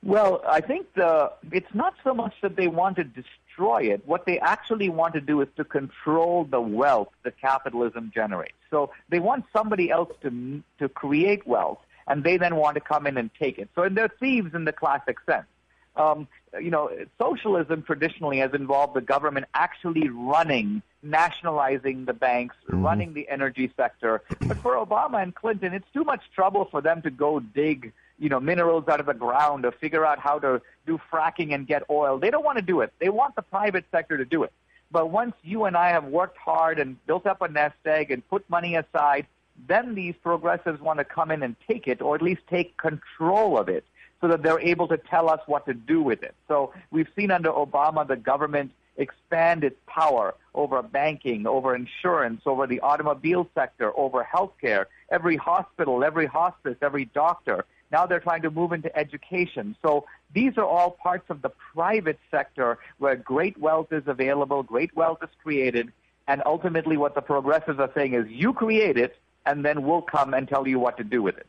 Well, 0.05 0.43
I 0.47 0.61
think 0.61 0.93
the 0.93 1.31
it's 1.51 1.73
not 1.73 1.95
so 2.03 2.13
much 2.13 2.35
that 2.43 2.55
they 2.55 2.67
want 2.67 2.97
to 2.97 3.03
destroy 3.03 3.91
it. 3.91 4.03
What 4.05 4.27
they 4.27 4.37
actually 4.37 4.87
want 4.87 5.15
to 5.15 5.21
do 5.21 5.41
is 5.41 5.47
to 5.57 5.63
control 5.63 6.45
the 6.45 6.61
wealth 6.61 7.09
that 7.23 7.41
capitalism 7.41 8.11
generates. 8.13 8.53
So 8.69 8.91
they 9.09 9.19
want 9.19 9.45
somebody 9.51 9.89
else 9.89 10.11
to 10.21 10.63
to 10.77 10.89
create 10.89 11.47
wealth, 11.47 11.79
and 12.07 12.23
they 12.23 12.37
then 12.37 12.55
want 12.55 12.75
to 12.75 12.81
come 12.81 13.07
in 13.07 13.17
and 13.17 13.31
take 13.33 13.57
it. 13.57 13.67
So 13.73 13.89
they're 13.89 14.07
thieves 14.19 14.53
in 14.53 14.65
the 14.65 14.71
classic 14.71 15.17
sense. 15.25 15.47
Um, 15.95 16.27
you 16.61 16.69
know, 16.69 16.91
socialism 17.17 17.81
traditionally 17.81 18.37
has 18.39 18.53
involved 18.53 18.93
the 18.93 19.01
government 19.01 19.47
actually 19.55 20.09
running, 20.09 20.83
nationalizing 21.01 22.05
the 22.05 22.13
banks, 22.13 22.55
running 22.67 23.13
the 23.13 23.27
energy 23.27 23.71
sector. 23.75 24.21
But 24.41 24.57
for 24.57 24.75
Obama 24.75 25.23
and 25.23 25.33
Clinton, 25.33 25.73
it's 25.73 25.87
too 25.93 26.03
much 26.03 26.21
trouble 26.35 26.65
for 26.69 26.81
them 26.81 27.01
to 27.03 27.09
go 27.09 27.39
dig 27.39 27.91
you 28.19 28.29
know, 28.29 28.39
minerals 28.39 28.87
out 28.87 28.99
of 28.99 29.05
the 29.05 29.13
ground 29.13 29.65
or 29.65 29.71
figure 29.71 30.05
out 30.05 30.19
how 30.19 30.39
to 30.39 30.61
do 30.85 30.99
fracking 31.11 31.53
and 31.53 31.67
get 31.67 31.83
oil. 31.89 32.17
They 32.17 32.29
don't 32.29 32.45
want 32.45 32.57
to 32.57 32.63
do 32.63 32.81
it. 32.81 32.93
They 32.99 33.09
want 33.09 33.35
the 33.35 33.41
private 33.41 33.85
sector 33.91 34.17
to 34.17 34.25
do 34.25 34.43
it. 34.43 34.51
But 34.91 35.09
once 35.09 35.35
you 35.43 35.65
and 35.65 35.75
I 35.75 35.89
have 35.89 36.05
worked 36.05 36.37
hard 36.37 36.79
and 36.79 37.03
built 37.05 37.25
up 37.25 37.41
a 37.41 37.47
nest 37.47 37.75
egg 37.85 38.11
and 38.11 38.27
put 38.29 38.49
money 38.49 38.75
aside, 38.75 39.25
then 39.67 39.95
these 39.95 40.15
progressives 40.21 40.79
want 40.81 40.99
to 40.99 41.05
come 41.05 41.31
in 41.31 41.43
and 41.43 41.55
take 41.67 41.87
it 41.87 42.01
or 42.01 42.15
at 42.15 42.21
least 42.21 42.41
take 42.49 42.77
control 42.77 43.57
of 43.57 43.69
it 43.69 43.85
so 44.21 44.27
that 44.27 44.43
they're 44.43 44.59
able 44.59 44.87
to 44.87 44.97
tell 44.97 45.29
us 45.29 45.41
what 45.45 45.65
to 45.65 45.73
do 45.73 46.01
with 46.01 46.23
it. 46.23 46.35
So 46.47 46.73
we've 46.91 47.07
seen 47.15 47.31
under 47.31 47.51
Obama 47.51 48.07
the 48.07 48.15
government 48.15 48.71
expand 48.97 49.63
its 49.63 49.75
power 49.87 50.35
over 50.53 50.81
banking, 50.81 51.45
over 51.45 51.75
insurance, 51.75 52.41
over 52.45 52.65
the 52.65 52.79
automobile 52.79 53.47
sector, 53.53 53.91
over 53.97 54.23
healthcare, 54.23 54.85
every 55.09 55.35
hospital, 55.35 56.03
every 56.03 56.25
hospice, 56.25 56.77
every 56.81 57.05
doctor. 57.05 57.65
Now 57.91 58.05
they're 58.05 58.19
trying 58.19 58.41
to 58.43 58.51
move 58.51 58.71
into 58.71 58.95
education. 58.97 59.75
So 59.81 60.05
these 60.33 60.57
are 60.57 60.65
all 60.65 60.91
parts 60.91 61.25
of 61.29 61.41
the 61.41 61.51
private 61.73 62.19
sector 62.31 62.79
where 62.97 63.15
great 63.15 63.57
wealth 63.57 63.91
is 63.91 64.03
available, 64.07 64.63
great 64.63 64.95
wealth 64.95 65.19
is 65.23 65.29
created, 65.41 65.91
and 66.27 66.41
ultimately 66.45 66.97
what 66.97 67.15
the 67.15 67.21
progressives 67.21 67.79
are 67.79 67.91
saying 67.95 68.13
is 68.13 68.25
you 68.29 68.53
create 68.53 68.97
it, 68.97 69.17
and 69.45 69.63
then 69.63 69.83
we'll 69.83 70.01
come 70.01 70.33
and 70.33 70.47
tell 70.47 70.67
you 70.67 70.79
what 70.79 70.97
to 70.97 71.03
do 71.03 71.21
with 71.21 71.37
it. 71.37 71.47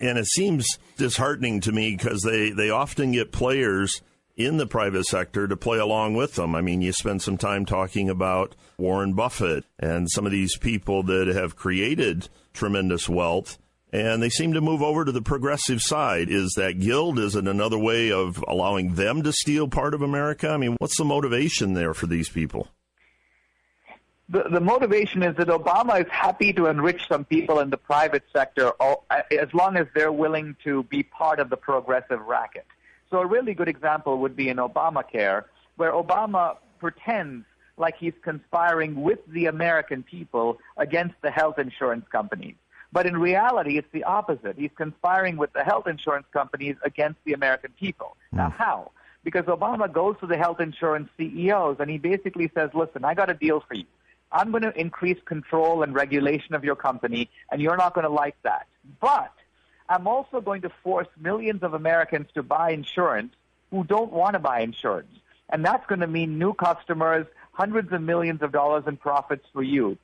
And 0.00 0.18
it 0.18 0.26
seems 0.26 0.66
disheartening 0.96 1.60
to 1.60 1.72
me 1.72 1.96
because 1.96 2.22
they, 2.22 2.50
they 2.50 2.70
often 2.70 3.12
get 3.12 3.32
players– 3.32 4.00
in 4.36 4.56
the 4.56 4.66
private 4.66 5.04
sector 5.04 5.46
to 5.46 5.56
play 5.56 5.78
along 5.78 6.14
with 6.14 6.34
them. 6.34 6.54
I 6.54 6.60
mean, 6.60 6.80
you 6.82 6.92
spend 6.92 7.22
some 7.22 7.38
time 7.38 7.64
talking 7.64 8.08
about 8.08 8.56
Warren 8.78 9.14
Buffett 9.14 9.64
and 9.78 10.10
some 10.10 10.26
of 10.26 10.32
these 10.32 10.56
people 10.56 11.02
that 11.04 11.28
have 11.28 11.56
created 11.56 12.28
tremendous 12.52 13.08
wealth. 13.08 13.58
And 13.94 14.20
they 14.20 14.28
seem 14.28 14.54
to 14.54 14.60
move 14.60 14.82
over 14.82 15.04
to 15.04 15.12
the 15.12 15.22
progressive 15.22 15.80
side. 15.80 16.28
Is 16.28 16.54
that 16.56 16.80
guild? 16.80 17.16
Is 17.20 17.36
it 17.36 17.46
another 17.46 17.78
way 17.78 18.10
of 18.10 18.44
allowing 18.48 18.96
them 18.96 19.22
to 19.22 19.32
steal 19.32 19.68
part 19.68 19.94
of 19.94 20.02
America? 20.02 20.48
I 20.48 20.56
mean, 20.56 20.74
what's 20.80 20.98
the 20.98 21.04
motivation 21.04 21.74
there 21.74 21.94
for 21.94 22.08
these 22.08 22.28
people? 22.28 22.66
The, 24.28 24.42
the 24.50 24.58
motivation 24.58 25.22
is 25.22 25.36
that 25.36 25.46
Obama 25.46 26.00
is 26.00 26.10
happy 26.10 26.52
to 26.54 26.66
enrich 26.66 27.06
some 27.08 27.24
people 27.24 27.60
in 27.60 27.70
the 27.70 27.76
private 27.76 28.24
sector 28.32 28.72
as 29.30 29.54
long 29.54 29.76
as 29.76 29.86
they're 29.94 30.10
willing 30.10 30.56
to 30.64 30.82
be 30.82 31.04
part 31.04 31.38
of 31.38 31.48
the 31.48 31.56
progressive 31.56 32.20
racket. 32.22 32.66
So 33.10 33.18
a 33.18 33.26
really 33.26 33.54
good 33.54 33.68
example 33.68 34.18
would 34.18 34.34
be 34.34 34.48
in 34.48 34.56
Obamacare, 34.56 35.44
where 35.76 35.92
Obama 35.92 36.56
pretends 36.80 37.46
like 37.76 37.94
he's 37.96 38.14
conspiring 38.22 39.02
with 39.02 39.20
the 39.28 39.46
American 39.46 40.02
people 40.02 40.58
against 40.76 41.14
the 41.22 41.30
health 41.30 41.60
insurance 41.60 42.06
companies. 42.10 42.56
But 42.94 43.06
in 43.06 43.16
reality, 43.16 43.76
it's 43.76 43.90
the 43.90 44.04
opposite. 44.04 44.54
He's 44.56 44.70
conspiring 44.76 45.36
with 45.36 45.52
the 45.52 45.64
health 45.64 45.88
insurance 45.88 46.26
companies 46.32 46.76
against 46.84 47.18
the 47.24 47.32
American 47.32 47.72
people. 47.78 48.16
Mm. 48.32 48.36
Now, 48.38 48.50
how? 48.50 48.92
Because 49.24 49.46
Obama 49.46 49.92
goes 49.92 50.14
to 50.20 50.28
the 50.28 50.36
health 50.36 50.60
insurance 50.60 51.10
CEOs 51.18 51.78
and 51.80 51.90
he 51.90 51.98
basically 51.98 52.52
says, 52.54 52.70
listen, 52.72 53.04
I 53.04 53.14
got 53.14 53.28
a 53.28 53.34
deal 53.34 53.64
for 53.66 53.74
you. 53.74 53.86
I'm 54.30 54.52
going 54.52 54.62
to 54.62 54.80
increase 54.80 55.18
control 55.24 55.82
and 55.82 55.92
regulation 55.92 56.54
of 56.54 56.62
your 56.64 56.76
company, 56.76 57.30
and 57.50 57.60
you're 57.60 57.76
not 57.76 57.94
going 57.94 58.04
to 58.04 58.12
like 58.12 58.36
that. 58.42 58.66
But 59.00 59.32
I'm 59.88 60.06
also 60.06 60.40
going 60.40 60.62
to 60.62 60.70
force 60.84 61.08
millions 61.20 61.64
of 61.64 61.74
Americans 61.74 62.28
to 62.34 62.44
buy 62.44 62.70
insurance 62.70 63.32
who 63.70 63.82
don't 63.82 64.12
want 64.12 64.34
to 64.34 64.38
buy 64.38 64.60
insurance. 64.60 65.18
And 65.50 65.64
that's 65.64 65.84
going 65.86 66.00
to 66.00 66.06
mean 66.06 66.38
new 66.38 66.54
customers, 66.54 67.26
hundreds 67.52 67.92
of 67.92 68.02
millions 68.02 68.40
of 68.42 68.52
dollars 68.52 68.84
in 68.86 68.96
profits 68.96 69.46
for 69.52 69.62
you. 69.62 69.98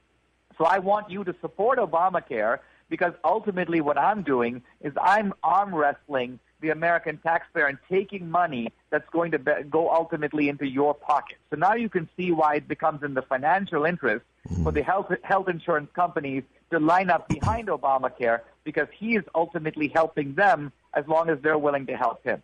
So 0.58 0.64
I 0.64 0.78
want 0.78 1.10
you 1.10 1.24
to 1.24 1.34
support 1.40 1.78
Obamacare 1.78 2.58
because 2.90 3.14
ultimately 3.24 3.80
what 3.80 3.96
I'm 3.96 4.22
doing 4.22 4.62
is 4.82 4.92
I'm 5.00 5.32
arm 5.42 5.74
wrestling 5.74 6.38
the 6.60 6.70
American 6.70 7.16
taxpayer 7.18 7.66
and 7.66 7.78
taking 7.88 8.30
money 8.30 8.68
that's 8.90 9.08
going 9.10 9.30
to 9.30 9.38
be, 9.38 9.52
go 9.70 9.90
ultimately 9.90 10.50
into 10.50 10.66
your 10.66 10.92
pocket. 10.92 11.38
So 11.48 11.56
now 11.56 11.74
you 11.74 11.88
can 11.88 12.06
see 12.18 12.32
why 12.32 12.56
it 12.56 12.68
becomes 12.68 13.02
in 13.02 13.14
the 13.14 13.22
financial 13.22 13.86
interest 13.86 14.26
for 14.42 14.54
mm-hmm. 14.54 14.70
the 14.70 14.82
health 14.82 15.10
health 15.22 15.48
insurance 15.48 15.88
companies 15.94 16.42
to 16.70 16.78
line 16.78 17.08
up 17.08 17.28
behind 17.28 17.68
Obamacare 17.68 18.40
because 18.64 18.88
he 18.92 19.16
is 19.16 19.24
ultimately 19.34 19.88
helping 19.88 20.34
them 20.34 20.72
as 20.94 21.06
long 21.08 21.30
as 21.30 21.38
they're 21.42 21.58
willing 21.58 21.86
to 21.86 21.96
help 21.96 22.22
him. 22.24 22.42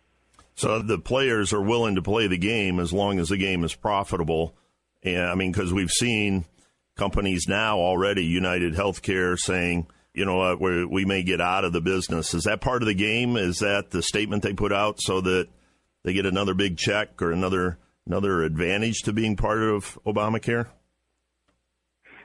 So 0.55 0.79
the 0.79 0.97
players 0.97 1.53
are 1.53 1.61
willing 1.61 1.95
to 1.95 2.01
play 2.01 2.25
the 2.25 2.37
game 2.37 2.79
as 2.79 2.91
long 2.91 3.19
as 3.19 3.29
the 3.29 3.37
game 3.37 3.63
is 3.63 3.75
profitable. 3.75 4.55
And 5.03 5.21
I 5.21 5.35
mean, 5.35 5.51
because 5.51 5.71
we've 5.71 5.91
seen 5.91 6.45
companies 6.95 7.47
now 7.47 7.77
already, 7.77 8.25
United 8.25 8.73
Healthcare, 8.73 9.37
saying, 9.37 9.85
you 10.17 10.25
know 10.25 10.37
what, 10.37 10.59
we 10.59 10.83
we 10.83 11.05
may 11.05 11.21
get 11.21 11.39
out 11.39 11.63
of 11.63 11.73
the 11.73 11.81
business. 11.81 12.33
Is 12.33 12.45
that 12.45 12.59
part 12.59 12.81
of 12.81 12.87
the 12.87 12.95
game? 12.95 13.37
Is 13.37 13.59
that 13.59 13.91
the 13.91 14.01
statement 14.01 14.41
they 14.41 14.53
put 14.53 14.73
out 14.73 14.99
so 14.99 15.21
that 15.21 15.47
they 16.03 16.13
get 16.13 16.25
another 16.25 16.55
big 16.55 16.75
check 16.75 17.21
or 17.21 17.31
another 17.31 17.77
another 18.07 18.41
advantage 18.41 19.03
to 19.03 19.13
being 19.13 19.35
part 19.35 19.61
of 19.61 19.99
Obamacare? 20.07 20.69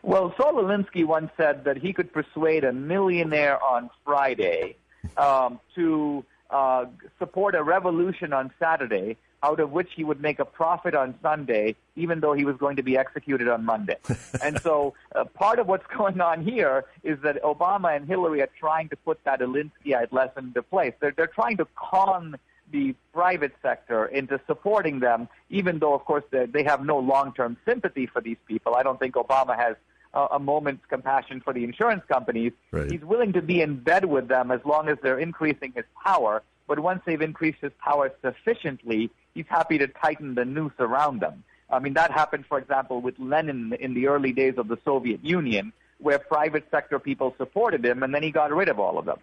Well, 0.02 0.32
Saul 0.38 0.54
Alinsky 0.54 1.04
once 1.04 1.30
said 1.36 1.64
that 1.64 1.76
he 1.76 1.92
could 1.92 2.14
persuade 2.14 2.64
a 2.64 2.72
millionaire 2.72 3.62
on 3.62 3.90
Friday 4.06 4.76
um, 5.18 5.60
to 5.74 6.24
uh, 6.48 6.86
support 7.18 7.54
a 7.54 7.62
revolution 7.62 8.32
on 8.32 8.50
Saturday, 8.58 9.18
out 9.42 9.60
of 9.60 9.72
which 9.72 9.90
he 9.94 10.04
would 10.04 10.20
make 10.20 10.38
a 10.38 10.44
profit 10.44 10.94
on 10.94 11.14
Sunday, 11.22 11.74
even 11.96 12.20
though 12.20 12.32
he 12.32 12.44
was 12.44 12.56
going 12.56 12.76
to 12.76 12.82
be 12.82 12.96
executed 12.96 13.48
on 13.48 13.64
Monday. 13.64 13.96
and 14.42 14.60
so 14.60 14.94
uh, 15.14 15.24
part 15.24 15.58
of 15.58 15.66
what's 15.66 15.86
going 15.96 16.20
on 16.20 16.42
here 16.42 16.84
is 17.02 17.18
that 17.22 17.42
Obama 17.42 17.94
and 17.94 18.06
Hillary 18.06 18.42
are 18.42 18.50
trying 18.58 18.88
to 18.90 18.96
put 18.96 19.22
that 19.24 19.40
Alinskyite 19.40 20.12
lesson 20.12 20.46
into 20.46 20.62
place. 20.62 20.94
They're, 21.00 21.12
they're 21.16 21.26
trying 21.26 21.56
to 21.58 21.66
con 21.74 22.36
the 22.70 22.94
private 23.12 23.52
sector 23.60 24.06
into 24.06 24.40
supporting 24.46 25.00
them, 25.00 25.28
even 25.50 25.78
though, 25.78 25.92
of 25.92 26.04
course, 26.04 26.24
they 26.30 26.62
have 26.64 26.84
no 26.84 26.98
long-term 26.98 27.58
sympathy 27.66 28.06
for 28.06 28.22
these 28.22 28.38
people. 28.46 28.74
I 28.74 28.82
don't 28.82 28.98
think 28.98 29.14
Obama 29.14 29.56
has 29.56 29.76
uh, 30.14 30.28
a 30.32 30.38
moment's 30.38 30.84
compassion 30.88 31.40
for 31.40 31.52
the 31.52 31.64
insurance 31.64 32.02
companies. 32.08 32.52
Right. 32.70 32.90
He's 32.90 33.02
willing 33.02 33.32
to 33.34 33.42
be 33.42 33.60
in 33.60 33.80
bed 33.80 34.04
with 34.04 34.28
them 34.28 34.50
as 34.50 34.60
long 34.64 34.88
as 34.88 34.98
they're 35.02 35.18
increasing 35.18 35.72
his 35.74 35.84
power. 36.02 36.42
But 36.66 36.78
once 36.78 37.02
they've 37.04 37.20
increased 37.20 37.58
his 37.60 37.72
power 37.78 38.10
sufficiently, 38.22 39.10
he's 39.34 39.46
happy 39.48 39.78
to 39.78 39.88
tighten 39.88 40.34
the 40.34 40.44
noose 40.44 40.72
around 40.78 41.20
them. 41.20 41.44
I 41.70 41.78
mean, 41.78 41.94
that 41.94 42.10
happened, 42.10 42.44
for 42.46 42.58
example, 42.58 43.00
with 43.00 43.18
Lenin 43.18 43.74
in 43.80 43.94
the 43.94 44.08
early 44.08 44.32
days 44.32 44.54
of 44.58 44.68
the 44.68 44.78
Soviet 44.84 45.24
Union, 45.24 45.72
where 45.98 46.18
private 46.18 46.66
sector 46.70 46.98
people 46.98 47.34
supported 47.38 47.84
him, 47.84 48.02
and 48.02 48.14
then 48.14 48.22
he 48.22 48.30
got 48.30 48.52
rid 48.52 48.68
of 48.68 48.78
all 48.78 48.98
of 48.98 49.06
them. 49.06 49.18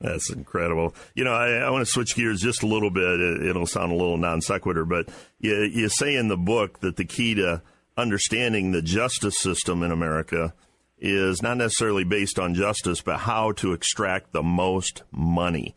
That's 0.00 0.30
incredible. 0.30 0.94
You 1.14 1.24
know, 1.24 1.32
I, 1.32 1.52
I, 1.52 1.70
want 1.70 1.86
to 1.86 1.90
switch 1.90 2.14
gears 2.14 2.40
just 2.40 2.62
a 2.62 2.66
little 2.66 2.90
bit. 2.90 3.02
It, 3.02 3.56
will 3.56 3.66
sound 3.66 3.92
a 3.92 3.94
little 3.94 4.18
non 4.18 4.42
sequitur, 4.42 4.84
but 4.84 5.08
you, 5.40 5.54
you 5.62 5.88
say 5.88 6.16
in 6.16 6.28
the 6.28 6.36
book 6.36 6.80
that 6.80 6.96
the 6.96 7.04
key 7.06 7.34
to 7.36 7.62
understanding 7.96 8.72
the 8.72 8.82
justice 8.82 9.38
system 9.38 9.82
in 9.82 9.90
America 9.90 10.52
is 10.98 11.42
not 11.42 11.56
necessarily 11.56 12.04
based 12.04 12.38
on 12.38 12.54
justice, 12.54 13.00
but 13.00 13.20
how 13.20 13.52
to 13.52 13.72
extract 13.72 14.32
the 14.32 14.42
most 14.42 15.02
money. 15.10 15.74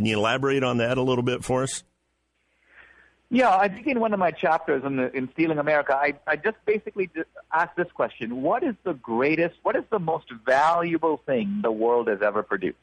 Can 0.00 0.06
you 0.06 0.16
elaborate 0.16 0.64
on 0.64 0.78
that 0.78 0.96
a 0.96 1.02
little 1.02 1.22
bit 1.22 1.44
for 1.44 1.62
us? 1.62 1.84
Yeah, 3.28 3.54
I 3.54 3.68
think 3.68 3.86
in 3.86 4.00
one 4.00 4.14
of 4.14 4.18
my 4.18 4.30
chapters 4.30 4.82
in, 4.82 4.96
the, 4.96 5.14
in 5.14 5.30
Stealing 5.32 5.58
America, 5.58 5.94
I, 5.94 6.14
I 6.26 6.36
just 6.36 6.56
basically 6.64 7.10
asked 7.52 7.76
this 7.76 7.92
question: 7.92 8.40
What 8.40 8.62
is 8.62 8.74
the 8.82 8.94
greatest, 8.94 9.56
what 9.62 9.76
is 9.76 9.84
the 9.90 9.98
most 9.98 10.32
valuable 10.46 11.18
thing 11.26 11.60
the 11.62 11.70
world 11.70 12.08
has 12.08 12.22
ever 12.22 12.42
produced? 12.42 12.78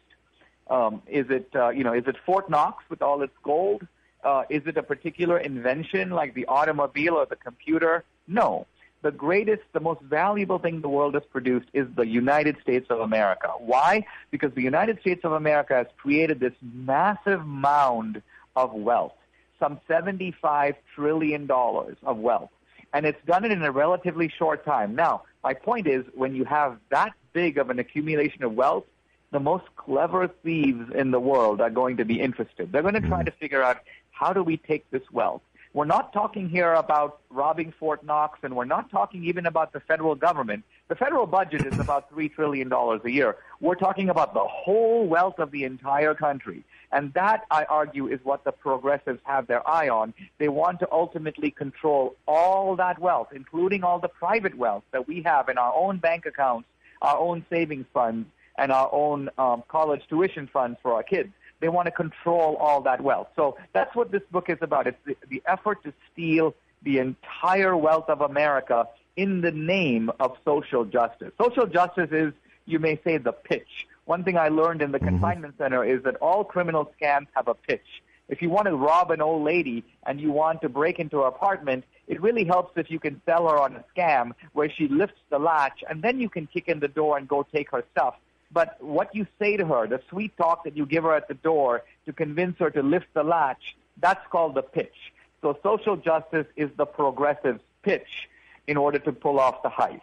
Um, 0.69 1.01
is 1.07 1.25
it, 1.31 1.49
uh, 1.55 1.69
you 1.69 1.83
know, 1.83 1.93
is 1.93 2.03
it 2.05 2.17
Fort 2.23 2.51
Knox 2.51 2.83
with 2.87 3.01
all 3.01 3.23
its 3.23 3.33
gold? 3.41 3.87
Uh, 4.23 4.43
is 4.47 4.61
it 4.67 4.77
a 4.77 4.83
particular 4.83 5.39
invention 5.39 6.11
like 6.11 6.35
the 6.35 6.45
automobile 6.45 7.15
or 7.15 7.25
the 7.25 7.35
computer? 7.35 8.03
No 8.27 8.67
the 9.01 9.11
greatest, 9.11 9.63
the 9.73 9.79
most 9.79 10.01
valuable 10.01 10.59
thing 10.59 10.81
the 10.81 10.89
world 10.89 11.13
has 11.13 11.23
produced 11.31 11.67
is 11.73 11.87
the 11.95 12.07
United 12.07 12.57
States 12.61 12.87
of 12.89 12.99
America. 12.99 13.49
Why? 13.59 14.05
Because 14.31 14.53
the 14.53 14.63
United 14.63 14.99
States 15.01 15.21
of 15.23 15.33
America 15.33 15.75
has 15.75 15.87
created 15.97 16.39
this 16.39 16.53
massive 16.61 17.45
mound 17.45 18.21
of 18.55 18.73
wealth, 18.73 19.13
some 19.59 19.79
$75 19.89 20.75
trillion 20.95 21.49
of 21.49 22.17
wealth. 22.17 22.49
And 22.93 23.05
it's 23.05 23.23
done 23.25 23.45
it 23.45 23.51
in 23.51 23.61
a 23.63 23.71
relatively 23.71 24.29
short 24.29 24.65
time. 24.65 24.95
Now, 24.95 25.23
my 25.43 25.53
point 25.53 25.87
is 25.87 26.03
when 26.15 26.35
you 26.35 26.45
have 26.45 26.77
that 26.89 27.13
big 27.33 27.57
of 27.57 27.69
an 27.69 27.79
accumulation 27.79 28.43
of 28.43 28.53
wealth, 28.53 28.85
the 29.31 29.39
most 29.39 29.65
clever 29.75 30.27
thieves 30.27 30.89
in 30.95 31.11
the 31.11 31.19
world 31.19 31.61
are 31.61 31.69
going 31.69 31.97
to 31.97 32.05
be 32.05 32.19
interested. 32.19 32.71
They're 32.71 32.81
going 32.81 32.93
to 32.95 33.01
try 33.01 33.19
mm-hmm. 33.19 33.25
to 33.25 33.31
figure 33.31 33.61
out 33.61 33.77
how 34.11 34.33
do 34.33 34.41
we 34.41 34.57
take 34.57 34.89
this 34.89 35.03
wealth? 35.11 35.41
We're 35.77 35.85
not 35.85 36.11
talking 36.11 36.49
here 36.49 36.73
about 36.73 37.19
robbing 37.29 37.71
Fort 37.79 38.03
Knox, 38.03 38.39
and 38.41 38.55
we're 38.55 38.65
not 38.65 38.89
talking 38.89 39.23
even 39.25 39.45
about 39.45 39.73
the 39.73 39.79
federal 39.79 40.15
government. 40.15 40.63
The 40.87 40.95
federal 40.95 41.27
budget 41.27 41.67
is 41.67 41.77
about 41.77 42.11
$3 42.11 42.33
trillion 42.33 42.73
a 42.73 42.99
year. 43.07 43.35
We're 43.61 43.75
talking 43.75 44.09
about 44.09 44.33
the 44.33 44.43
whole 44.43 45.05
wealth 45.05 45.37
of 45.37 45.51
the 45.51 45.65
entire 45.65 46.15
country. 46.15 46.63
And 46.91 47.13
that, 47.13 47.45
I 47.51 47.65
argue, 47.65 48.07
is 48.07 48.19
what 48.23 48.43
the 48.43 48.53
progressives 48.53 49.19
have 49.25 49.45
their 49.45 49.69
eye 49.69 49.87
on. 49.87 50.15
They 50.39 50.47
want 50.47 50.79
to 50.79 50.87
ultimately 50.91 51.51
control 51.51 52.15
all 52.27 52.75
that 52.77 52.97
wealth, 52.97 53.27
including 53.31 53.83
all 53.83 53.99
the 53.99 54.07
private 54.07 54.57
wealth 54.57 54.83
that 54.93 55.07
we 55.07 55.21
have 55.27 55.47
in 55.47 55.59
our 55.59 55.75
own 55.75 55.97
bank 55.97 56.25
accounts, 56.25 56.67
our 57.03 57.19
own 57.19 57.45
savings 57.51 57.85
funds, 57.93 58.27
and 58.57 58.71
our 58.71 58.89
own 58.91 59.29
um, 59.37 59.61
college 59.67 60.01
tuition 60.09 60.49
funds 60.51 60.79
for 60.81 60.93
our 60.93 61.03
kids. 61.03 61.29
They 61.59 61.69
want 61.69 61.87
to 61.87 61.91
control 61.91 62.55
all 62.57 62.81
that 62.81 63.01
wealth. 63.01 63.29
So 63.35 63.57
that's 63.73 63.95
what 63.95 64.11
this 64.11 64.21
book 64.31 64.49
is 64.49 64.57
about. 64.61 64.87
It's 64.87 64.97
the, 65.05 65.17
the 65.29 65.41
effort 65.45 65.83
to 65.83 65.93
steal 66.11 66.55
the 66.83 66.99
entire 66.99 67.75
wealth 67.75 68.09
of 68.09 68.21
America 68.21 68.87
in 69.15 69.41
the 69.41 69.51
name 69.51 70.11
of 70.19 70.37
social 70.45 70.85
justice. 70.85 71.31
Social 71.41 71.65
justice 71.65 72.09
is, 72.11 72.33
you 72.65 72.79
may 72.79 72.99
say, 73.03 73.17
the 73.17 73.31
pitch. 73.31 73.87
One 74.05 74.23
thing 74.23 74.37
I 74.37 74.49
learned 74.49 74.81
in 74.81 74.91
the 74.91 74.99
mm-hmm. 74.99 75.07
confinement 75.07 75.55
center 75.57 75.83
is 75.83 76.03
that 76.03 76.15
all 76.17 76.43
criminal 76.43 76.91
scams 76.99 77.27
have 77.35 77.47
a 77.47 77.55
pitch. 77.55 78.03
If 78.29 78.41
you 78.41 78.49
want 78.49 78.67
to 78.67 78.75
rob 78.75 79.11
an 79.11 79.21
old 79.21 79.43
lady 79.43 79.83
and 80.05 80.19
you 80.19 80.31
want 80.31 80.61
to 80.61 80.69
break 80.69 80.99
into 80.99 81.19
her 81.19 81.27
apartment, 81.27 81.85
it 82.07 82.21
really 82.21 82.43
helps 82.43 82.77
if 82.77 82.91
you 82.91 82.99
can 82.99 83.21
sell 83.25 83.47
her 83.47 83.57
on 83.57 83.75
a 83.75 83.83
scam 83.95 84.31
where 84.53 84.69
she 84.69 84.87
lifts 84.87 85.19
the 85.29 85.39
latch 85.39 85.83
and 85.89 86.01
then 86.01 86.19
you 86.19 86.29
can 86.29 86.45
kick 86.45 86.67
in 86.67 86.79
the 86.79 86.87
door 86.87 87.17
and 87.17 87.27
go 87.27 87.45
take 87.53 87.71
her 87.71 87.83
stuff. 87.91 88.15
But 88.51 88.81
what 88.81 89.13
you 89.13 89.27
say 89.39 89.57
to 89.57 89.65
her, 89.65 89.87
the 89.87 90.01
sweet 90.09 90.35
talk 90.37 90.63
that 90.63 90.77
you 90.77 90.85
give 90.85 91.03
her 91.03 91.13
at 91.13 91.27
the 91.27 91.33
door 91.33 91.83
to 92.05 92.13
convince 92.13 92.57
her 92.59 92.69
to 92.71 92.81
lift 92.81 93.07
the 93.13 93.23
latch, 93.23 93.75
that's 93.99 94.25
called 94.31 94.55
the 94.55 94.61
pitch. 94.61 94.95
So 95.41 95.57
social 95.63 95.97
justice 95.97 96.47
is 96.55 96.69
the 96.77 96.85
progressive 96.85 97.59
pitch 97.83 98.29
in 98.65 98.77
order 98.77 98.99
to 98.99 99.11
pull 99.11 99.39
off 99.39 99.61
the 99.63 99.69
heist. 99.69 100.01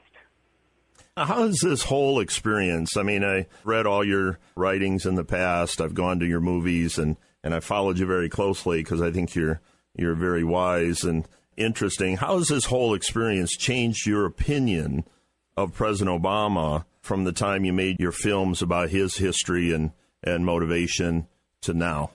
How 1.17 1.45
is 1.45 1.61
this 1.63 1.85
whole 1.85 2.19
experience? 2.21 2.97
I 2.97 3.03
mean, 3.03 3.25
I 3.25 3.47
read 3.63 3.87
all 3.87 4.05
your 4.05 4.39
writings 4.57 5.07
in 5.07 5.15
the 5.15 5.25
past. 5.25 5.81
I've 5.81 5.95
gone 5.95 6.19
to 6.21 6.27
your 6.27 6.41
movies 6.41 6.99
and, 6.99 7.17
and 7.43 7.55
I 7.55 7.61
followed 7.61 7.99
you 7.99 8.07
very 8.07 8.29
closely 8.29 8.79
because 8.79 9.01
I 9.01 9.11
think 9.11 9.35
you're 9.35 9.61
you're 9.97 10.17
very 10.17 10.43
wise 10.43 11.05
and 11.05 11.29
interesting. 11.57 12.17
How 12.17 12.39
has 12.39 12.49
this 12.49 12.65
whole 12.65 12.95
experience 12.95 13.53
changed 13.53 14.07
your 14.07 14.27
opinion 14.27 15.05
of 15.57 15.73
President 15.73 16.21
Obama 16.21 16.85
from 17.05 17.25
the 17.25 17.33
time 17.33 17.67
you 17.67 17.73
made 17.73 18.01
your 18.01 18.13
films 18.13 18.63
about 18.63 18.89
his 18.89 19.19
history 19.19 19.73
and, 19.73 19.93
and 20.23 20.47
motivation 20.47 21.27
to 21.61 21.75
now? 21.75 22.11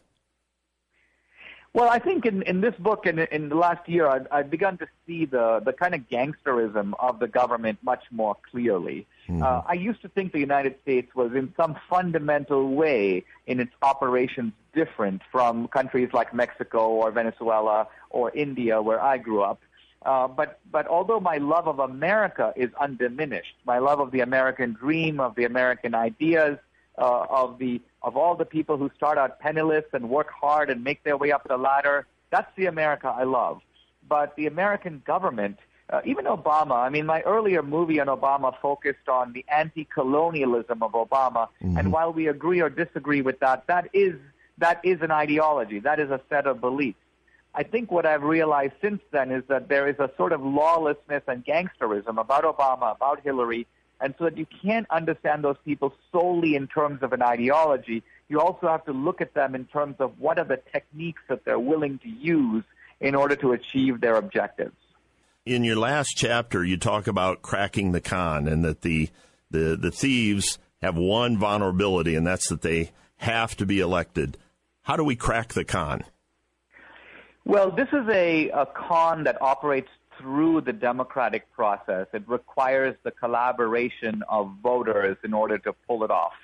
Well, 1.74 1.88
I 1.88 2.00
think 2.00 2.26
in, 2.26 2.42
in 2.42 2.62
this 2.62 2.74
book 2.80 3.06
and 3.06 3.20
in, 3.20 3.28
in 3.32 3.50
the 3.50 3.56
last 3.56 3.88
year, 3.88 4.08
I've, 4.08 4.26
I've 4.32 4.50
begun 4.50 4.80
to 4.80 4.88
see 5.06 5.26
the, 5.26 5.62
the 5.64 5.74
kind 5.74 5.94
of 5.94 6.02
gangsterism 6.10 6.94
of 6.98 7.20
the 7.20 7.28
government 7.28 7.78
much 7.84 8.02
more 8.10 8.36
clearly. 8.50 9.06
Mm-hmm. 9.28 9.44
Uh, 9.44 9.62
I 9.68 9.74
used 9.74 10.02
to 10.02 10.10
think 10.10 10.32
the 10.32 10.40
United 10.40 10.82
States 10.82 11.14
was 11.14 11.34
in 11.36 11.54
some 11.56 11.76
fundamental 11.88 12.74
way 12.74 13.26
in 13.46 13.60
its 13.60 13.72
operations 13.84 14.54
different 14.74 15.22
from 15.32 15.68
countries 15.68 16.10
like 16.14 16.34
Mexico 16.34 16.90
or 16.90 17.12
Venezuela 17.12 17.88
or 18.10 18.32
India, 18.32 18.82
where 18.82 19.00
I 19.00 19.20
grew 19.20 19.44
up. 19.44 19.62
Uh, 20.06 20.28
but 20.28 20.60
but 20.72 20.88
although 20.88 21.20
my 21.20 21.38
love 21.38 21.68
of 21.68 21.80
America 21.80 22.54
is 22.56 22.70
undiminished, 22.80 23.56
my 23.66 23.80
love 23.80 24.00
of 24.00 24.12
the 24.12 24.22
American 24.22 24.74
dream, 24.74 25.20
of 25.20 25.36
the 25.36 25.44
American 25.44 25.94
ideas, 25.94 26.58
uh, 26.98 27.26
of 27.30 27.60
the 27.60 27.82
of 28.02 28.16
all 28.16 28.36
the 28.36 28.46
people 28.46 28.78
who 28.78 28.90
start 28.96 29.18
out 29.18 29.40
penniless 29.40 29.84
and 29.92 30.10
work 30.10 30.30
hard 30.32 30.70
and 30.70 30.84
make 30.84 31.04
their 31.04 31.18
way 31.18 31.32
up 31.32 31.46
the 31.48 31.58
ladder, 31.58 32.08
that's 32.30 32.50
the 32.56 32.66
America 32.68 33.08
I 33.08 33.24
love. 33.24 33.62
But 34.08 34.38
the 34.38 34.48
American 34.48 35.04
government, 35.06 35.58
uh, 35.90 36.00
even 36.06 36.26
Obama, 36.26 36.78
I 36.78 36.90
mean, 36.90 37.06
my 37.06 37.22
earlier 37.22 37.62
movie 37.62 38.00
on 38.00 38.08
Obama 38.08 38.54
focused 38.62 39.10
on 39.10 39.34
the 39.34 39.46
anti-colonialism 39.50 40.82
of 40.82 40.94
Obama, 40.94 41.50
mm-hmm. 41.62 41.78
and 41.78 41.92
while 41.92 42.14
we 42.14 42.28
agree 42.28 42.62
or 42.62 42.70
disagree 42.70 43.22
with 43.22 43.40
that, 43.42 43.68
that 43.68 43.90
is 43.92 44.16
that 44.60 44.80
is 44.84 45.02
an 45.02 45.12
ideology, 45.12 45.80
that 45.80 46.00
is 46.00 46.10
a 46.10 46.22
set 46.30 46.48
of 46.48 46.62
beliefs. 46.62 47.00
I 47.54 47.64
think 47.64 47.92
what 47.92 48.06
I've 48.06 48.24
realized 48.24 48.74
since 48.82 49.02
then 49.12 49.32
is 49.32 49.44
that 49.48 49.68
there 49.70 49.88
is 49.90 49.98
a 50.00 50.12
sort 50.18 50.34
of 50.34 50.42
lawlessness 50.42 51.24
and 51.28 51.44
gangsterism 51.44 52.20
about 52.20 52.44
Obama, 52.44 52.96
about 52.96 53.22
Hillary, 53.24 53.66
and 54.00 54.14
so 54.18 54.26
that 54.26 54.38
you 54.38 54.46
can't 54.62 54.88
understand 54.90 55.44
those 55.44 55.58
people 55.66 55.94
solely 56.12 56.56
in 56.56 56.68
terms 56.68 57.02
of 57.02 57.12
an 57.12 57.22
ideology. 57.22 58.04
You 58.30 58.40
also 58.40 58.68
have 58.68 58.86
to 58.86 58.94
look 58.94 59.20
at 59.20 59.34
them 59.34 59.56
in 59.56 59.66
terms 59.66 59.96
of 60.00 60.20
what 60.20 60.38
are 60.38 60.46
the 60.46 60.62
techniques 60.72 61.22
that 61.28 61.44
they're 61.44 61.60
willing 61.60 62.00
to 62.00 62.10
use 62.10 62.64
in 63.00 63.16
order 63.16 63.36
to 63.38 63.52
achieve 63.54 64.00
their 64.00 64.16
objectives. 64.16 64.76
In 65.46 65.64
your 65.64 65.78
last 65.78 66.10
chapter, 66.16 66.64
you 66.64 66.78
talk 66.78 67.08
about 67.08 67.42
cracking 67.42 67.92
the 67.92 68.02
con 68.02 68.48
and 68.48 68.64
that 68.64 68.82
the, 68.82 69.10
the, 69.50 69.76
the 69.80 69.92
thieves 69.92 70.60
have 70.82 70.96
one 70.96 71.38
vulnerability, 71.38 72.16
and 72.16 72.26
that's 72.26 72.50
that 72.50 72.62
they 72.62 72.92
have 73.18 73.58
to 73.58 73.66
be 73.66 73.80
elected. 73.80 74.38
How 74.84 74.96
do 74.96 75.04
we 75.04 75.16
crack 75.16 75.54
the 75.54 75.66
con? 75.66 76.04
Well, 77.50 77.72
this 77.72 77.88
is 77.88 78.08
a, 78.10 78.50
a 78.50 78.68
con 78.68 79.24
that 79.24 79.42
operates 79.42 79.90
through 80.20 80.62
the 80.62 80.72
democratic 80.72 81.52
process. 81.52 82.06
It 82.14 82.22
requires 82.28 82.96
the 83.02 83.10
collaboration 83.10 84.22
of 84.30 84.54
voters 84.62 85.18
in 85.24 85.34
order 85.34 85.58
to 85.58 85.74
pull 85.88 86.04
it 86.04 86.12
off. 86.12 86.36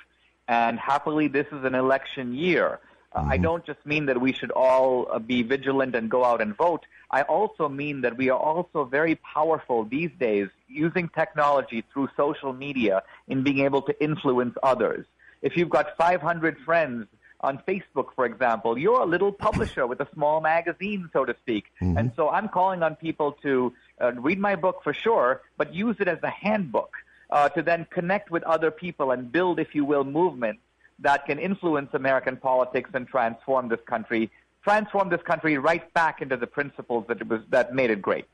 And 0.48 0.80
happily, 0.80 1.28
this 1.28 1.46
is 1.52 1.64
an 1.64 1.76
election 1.76 2.34
year. 2.34 2.80
Uh, 3.14 3.20
I 3.20 3.36
mm-hmm. 3.36 3.44
don't 3.44 3.66
just 3.68 3.86
mean 3.86 4.08
that 4.08 4.20
we 4.20 4.34
should 4.34 4.50
all 4.50 5.08
uh, 5.12 5.20
be 5.20 5.44
vigilant 5.44 5.96
and 5.96 6.10
go 6.10 6.26
out 6.26 6.42
and 6.42 6.58
vote. 6.58 6.88
I 7.12 7.22
also 7.22 7.70
mean 7.70 8.02
that 8.02 8.18
we 8.18 8.32
are 8.32 8.40
also 8.40 8.84
very 8.86 9.14
powerful 9.14 9.84
these 9.84 10.10
days 10.20 10.48
using 10.68 11.08
technology 11.10 11.84
through 11.94 12.10
social 12.18 12.52
media 12.52 13.04
in 13.28 13.44
being 13.44 13.60
able 13.60 13.84
to 13.84 14.04
influence 14.04 14.56
others. 14.64 15.06
If 15.44 15.56
you've 15.56 15.70
got 15.70 15.96
500 15.98 16.58
friends 16.66 17.06
on 17.46 17.62
Facebook, 17.68 18.08
for 18.16 18.26
example, 18.26 18.78
you're 18.78 19.02
a 19.02 19.06
little 19.06 19.32
publisher 19.32 19.86
with 19.88 20.00
a 20.02 20.08
small 20.14 20.42
magazine, 20.42 21.10
so 21.14 21.26
to 21.26 21.36
speak. 21.42 21.66
Mm-hmm. 21.82 21.98
And 21.98 22.12
so 22.16 22.30
I'm 22.30 22.50
calling 22.50 22.82
on 22.84 22.96
people 22.96 23.34
to 23.44 23.74
uh, 24.02 24.12
read 24.14 24.40
my 24.40 24.56
book 24.56 24.78
for 24.84 24.94
sure, 24.94 25.42
but 25.58 25.74
use 25.74 25.98
it 26.00 26.08
as 26.08 26.22
a 26.24 26.30
handbook 26.30 26.94
uh, 27.30 27.50
to 27.50 27.62
then 27.62 27.86
connect 27.90 28.32
with 28.32 28.44
other 28.44 28.72
people 28.72 29.12
and 29.12 29.32
build, 29.32 29.60
if 29.60 29.76
you 29.76 29.86
will, 29.86 30.04
movements 30.04 30.62
that 31.00 31.26
can 31.26 31.40
influence 31.40 31.90
American 31.94 32.38
politics 32.38 32.90
and 32.94 33.08
transform 33.08 33.70
this 33.70 33.80
country, 33.86 34.32
transform 34.64 35.10
this 35.10 35.22
country 35.22 35.58
right 35.58 35.94
back 35.94 36.22
into 36.22 36.38
the 36.38 36.48
principles 36.48 37.06
that 37.08 37.22
it 37.22 37.28
was 37.28 37.42
that 37.50 37.74
made 37.74 37.90
it 37.90 38.02
great. 38.02 38.26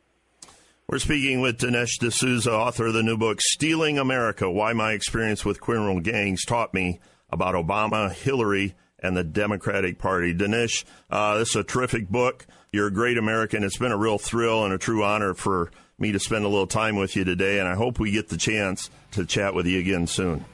We're 0.87 0.99
speaking 0.99 1.39
with 1.41 1.57
Dinesh 1.57 1.99
D'Souza, 1.99 2.51
author 2.51 2.87
of 2.87 2.93
the 2.93 3.03
new 3.03 3.17
book 3.17 3.39
"Stealing 3.41 3.97
America: 3.97 4.51
Why 4.51 4.73
My 4.73 4.91
Experience 4.91 5.45
with 5.45 5.61
Criminal 5.61 5.99
Gangs 6.01 6.43
Taught 6.45 6.73
Me 6.73 6.99
About 7.29 7.55
Obama, 7.55 8.11
Hillary, 8.11 8.75
and 9.01 9.15
the 9.15 9.23
Democratic 9.23 9.97
Party. 9.97 10.33
Dinesh, 10.33 10.83
uh, 11.09 11.37
this 11.37 11.49
is 11.49 11.55
a 11.55 11.63
terrific 11.63 12.09
book. 12.09 12.45
You're 12.71 12.87
a 12.87 12.91
great 12.91 13.17
American. 13.17 13.63
It's 13.63 13.77
been 13.77 13.91
a 13.91 13.97
real 13.97 14.17
thrill 14.17 14.63
and 14.63 14.73
a 14.73 14.77
true 14.77 15.03
honor 15.03 15.33
for 15.33 15.71
me 15.97 16.11
to 16.11 16.19
spend 16.19 16.45
a 16.45 16.47
little 16.47 16.67
time 16.67 16.95
with 16.95 17.15
you 17.15 17.23
today, 17.23 17.59
and 17.59 17.67
I 17.67 17.75
hope 17.75 17.99
we 17.99 18.11
get 18.11 18.29
the 18.29 18.37
chance 18.37 18.89
to 19.11 19.25
chat 19.25 19.53
with 19.53 19.67
you 19.67 19.79
again 19.79 20.07
soon. 20.07 20.45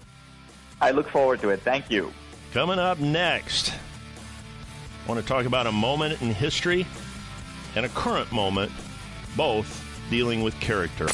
I 0.82 0.92
look 0.92 1.08
forward 1.10 1.40
to 1.42 1.50
it. 1.50 1.62
Thank 1.62 1.90
you. 1.90 2.12
Coming 2.54 2.80
up 2.80 3.00
next, 3.00 3.72
I 3.72 5.10
want 5.10 5.22
to 5.22 5.28
talk 5.28 5.46
about 5.46 5.68
a 5.68 5.72
moment 5.72 6.22
in 6.22 6.34
history 6.34 6.86
and 7.76 7.86
a 7.86 7.90
current 7.90 8.32
moment, 8.32 8.72
both 9.36 9.84
dealing 10.10 10.44
with 10.44 10.60
character. 10.60 11.08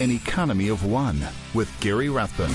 An 0.00 0.10
Economy 0.10 0.68
of 0.68 0.84
One 0.84 1.20
with 1.54 1.70
Gary 1.80 2.08
Rathbun. 2.08 2.50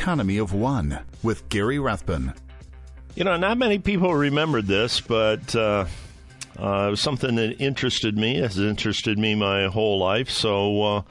Economy 0.00 0.38
of 0.38 0.54
One 0.54 1.00
with 1.22 1.46
Gary 1.50 1.78
Rathbun. 1.78 2.32
You 3.14 3.24
know, 3.24 3.36
not 3.36 3.58
many 3.58 3.78
people 3.78 4.14
remembered 4.14 4.66
this, 4.66 4.98
but 4.98 5.54
uh, 5.54 5.84
uh, 6.58 6.86
it 6.86 6.90
was 6.90 7.02
something 7.02 7.34
that 7.34 7.60
interested 7.60 8.16
me, 8.16 8.36
has 8.36 8.58
interested 8.58 9.18
me 9.18 9.34
my 9.34 9.66
whole 9.66 9.98
life. 9.98 10.30
So 10.30 10.82
uh, 10.82 11.02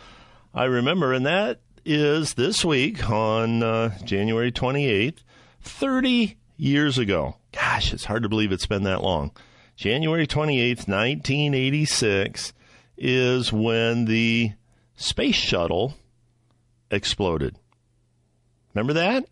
I 0.56 0.64
remember, 0.64 1.14
and 1.14 1.24
that 1.28 1.60
is 1.86 2.34
this 2.34 2.66
week 2.66 3.08
on 3.08 3.62
uh, 3.62 3.96
January 4.06 4.52
28th, 4.52 5.20
30 5.62 6.36
years 6.58 6.98
ago. 6.98 7.36
Gosh, 7.52 7.94
it's 7.94 8.06
hard 8.06 8.24
to 8.24 8.30
believe 8.30 8.52
it's 8.52 8.66
been 8.66 8.86
that 8.86 9.04
long. 9.04 9.30
January 9.76 10.26
28th, 10.26 10.88
1986 10.88 12.54
is 12.98 13.54
when 13.54 14.06
the 14.06 14.54
space 14.96 15.36
shuttle 15.36 15.94
exploded. 16.90 17.56
Remember 18.74 18.94
that? 18.94 19.26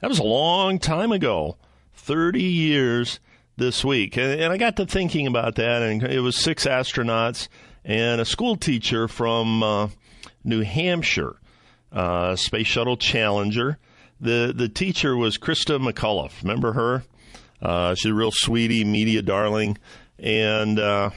That 0.00 0.08
was 0.08 0.18
a 0.18 0.24
long 0.24 0.78
time 0.78 1.12
ago. 1.12 1.56
30 1.94 2.42
years 2.42 3.20
this 3.56 3.84
week. 3.84 4.16
And, 4.16 4.40
and 4.40 4.52
I 4.52 4.56
got 4.56 4.76
to 4.76 4.86
thinking 4.86 5.26
about 5.26 5.54
that, 5.56 5.82
and 5.82 6.02
it 6.02 6.20
was 6.20 6.36
six 6.36 6.66
astronauts 6.66 7.48
and 7.84 8.20
a 8.20 8.24
school 8.24 8.56
teacher 8.56 9.08
from 9.08 9.62
uh, 9.62 9.88
New 10.42 10.62
Hampshire, 10.62 11.36
uh, 11.92 12.36
Space 12.36 12.66
Shuttle 12.66 12.96
Challenger. 12.96 13.78
The, 14.20 14.52
the 14.54 14.68
teacher 14.68 15.16
was 15.16 15.38
Christa 15.38 15.78
McAuliffe. 15.78 16.42
Remember 16.42 16.72
her? 16.72 17.04
Uh, 17.60 17.94
she's 17.94 18.10
a 18.10 18.14
real 18.14 18.32
sweetie, 18.32 18.84
media 18.84 19.22
darling. 19.22 19.78
And 20.18 20.78
uh, 20.78 21.10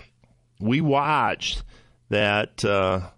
we 0.59 0.81
watched 0.81 1.63
that 2.09 2.63
uh, 2.63 3.09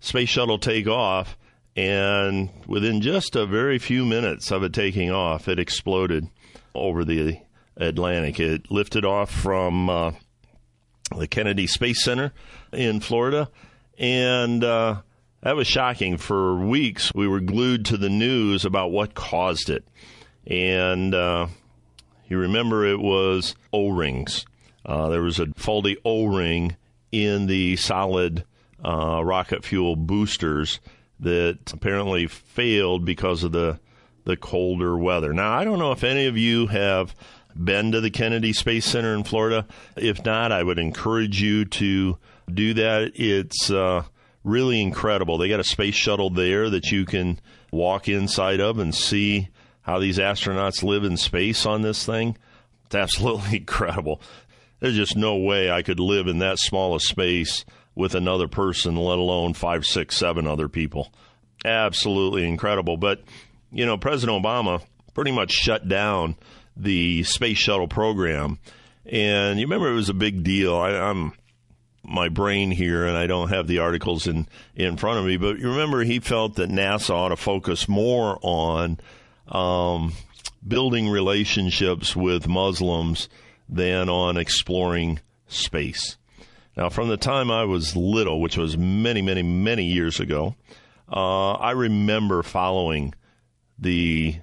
space 0.00 0.28
shuttle 0.28 0.58
take 0.58 0.86
off 0.86 1.36
and 1.76 2.50
within 2.66 3.00
just 3.00 3.36
a 3.36 3.46
very 3.46 3.78
few 3.78 4.04
minutes 4.04 4.50
of 4.50 4.62
it 4.62 4.72
taking 4.72 5.10
off, 5.10 5.48
it 5.48 5.58
exploded. 5.58 6.28
over 6.74 7.04
the 7.04 7.38
Atlantic. 7.76 8.40
It 8.40 8.70
lifted 8.70 9.04
off 9.04 9.30
from 9.30 9.88
uh, 9.88 10.12
the 11.16 11.26
Kennedy 11.26 11.66
Space 11.66 12.04
Center 12.04 12.32
in 12.72 13.00
Florida, 13.00 13.48
and 13.98 14.62
uh, 14.62 15.02
that 15.42 15.56
was 15.56 15.66
shocking. 15.66 16.16
For 16.16 16.56
weeks, 16.56 17.12
we 17.14 17.28
were 17.28 17.40
glued 17.40 17.84
to 17.86 17.96
the 17.96 18.10
news 18.10 18.64
about 18.64 18.90
what 18.90 19.14
caused 19.14 19.70
it. 19.70 19.86
And 20.46 21.14
uh, 21.14 21.48
you 22.28 22.38
remember 22.38 22.84
it 22.84 23.00
was 23.00 23.54
O 23.72 23.90
rings. 23.90 24.44
Uh, 24.84 25.08
there 25.08 25.22
was 25.22 25.38
a 25.38 25.46
faulty 25.56 25.96
O 26.04 26.26
ring 26.26 26.76
in 27.10 27.46
the 27.46 27.76
solid 27.76 28.44
uh, 28.84 29.24
rocket 29.24 29.64
fuel 29.64 29.96
boosters 29.96 30.80
that 31.24 31.72
apparently 31.72 32.26
failed 32.26 33.04
because 33.04 33.42
of 33.42 33.52
the 33.52 33.78
the 34.24 34.36
colder 34.36 34.96
weather. 34.96 35.34
Now, 35.34 35.52
I 35.52 35.64
don't 35.64 35.78
know 35.78 35.92
if 35.92 36.02
any 36.02 36.26
of 36.26 36.38
you 36.38 36.66
have 36.68 37.14
been 37.54 37.92
to 37.92 38.00
the 38.00 38.10
Kennedy 38.10 38.52
Space 38.54 38.86
Center 38.86 39.14
in 39.14 39.22
Florida. 39.24 39.66
If 39.96 40.24
not, 40.24 40.50
I 40.50 40.62
would 40.62 40.78
encourage 40.78 41.42
you 41.42 41.66
to 41.66 42.18
do 42.52 42.74
that. 42.74 43.12
It's 43.14 43.70
uh, 43.70 44.04
really 44.42 44.80
incredible. 44.80 45.38
They 45.38 45.48
got 45.48 45.60
a 45.60 45.64
space 45.64 45.94
shuttle 45.94 46.30
there 46.30 46.70
that 46.70 46.90
you 46.90 47.04
can 47.04 47.38
walk 47.70 48.08
inside 48.08 48.60
of 48.60 48.78
and 48.78 48.94
see 48.94 49.48
how 49.82 49.98
these 49.98 50.18
astronauts 50.18 50.82
live 50.82 51.04
in 51.04 51.16
space 51.16 51.66
on 51.66 51.82
this 51.82 52.06
thing. 52.06 52.36
It's 52.86 52.94
absolutely 52.94 53.56
incredible. 53.58 54.20
There's 54.80 54.96
just 54.96 55.16
no 55.16 55.36
way 55.36 55.70
I 55.70 55.82
could 55.82 56.00
live 56.00 56.26
in 56.26 56.38
that 56.38 56.58
small 56.58 56.94
a 56.94 57.00
space 57.00 57.64
with 57.94 58.14
another 58.14 58.48
person, 58.48 58.96
let 58.96 59.18
alone 59.18 59.54
five, 59.54 59.84
six, 59.84 60.16
seven 60.16 60.46
other 60.46 60.68
people. 60.68 61.12
Absolutely 61.64 62.46
incredible. 62.46 62.96
But, 62.96 63.22
you 63.70 63.86
know, 63.86 63.96
President 63.96 64.42
Obama 64.42 64.82
pretty 65.14 65.32
much 65.32 65.52
shut 65.52 65.88
down 65.88 66.36
the 66.76 67.22
space 67.22 67.58
shuttle 67.58 67.88
program. 67.88 68.58
And 69.06 69.58
you 69.60 69.66
remember 69.66 69.90
it 69.90 69.94
was 69.94 70.08
a 70.08 70.14
big 70.14 70.42
deal. 70.42 70.76
I, 70.76 70.90
I'm 70.90 71.32
my 72.02 72.28
brain 72.28 72.70
here 72.70 73.06
and 73.06 73.16
I 73.16 73.26
don't 73.26 73.48
have 73.48 73.66
the 73.66 73.78
articles 73.78 74.26
in, 74.26 74.46
in 74.74 74.96
front 74.96 75.18
of 75.18 75.24
me, 75.24 75.36
but 75.36 75.58
you 75.58 75.70
remember 75.70 76.02
he 76.02 76.20
felt 76.20 76.56
that 76.56 76.68
NASA 76.68 77.10
ought 77.10 77.30
to 77.30 77.36
focus 77.36 77.88
more 77.88 78.38
on 78.42 78.98
um, 79.48 80.12
building 80.66 81.08
relationships 81.08 82.14
with 82.14 82.46
Muslims 82.46 83.28
than 83.68 84.08
on 84.10 84.36
exploring 84.36 85.20
space. 85.48 86.16
Now, 86.76 86.88
from 86.88 87.08
the 87.08 87.16
time 87.16 87.50
I 87.50 87.64
was 87.64 87.96
little, 87.96 88.40
which 88.40 88.56
was 88.56 88.76
many, 88.76 89.22
many, 89.22 89.42
many 89.42 89.84
years 89.84 90.18
ago, 90.18 90.56
uh, 91.10 91.52
I 91.52 91.72
remember 91.72 92.42
following 92.42 93.14
the 93.78 94.36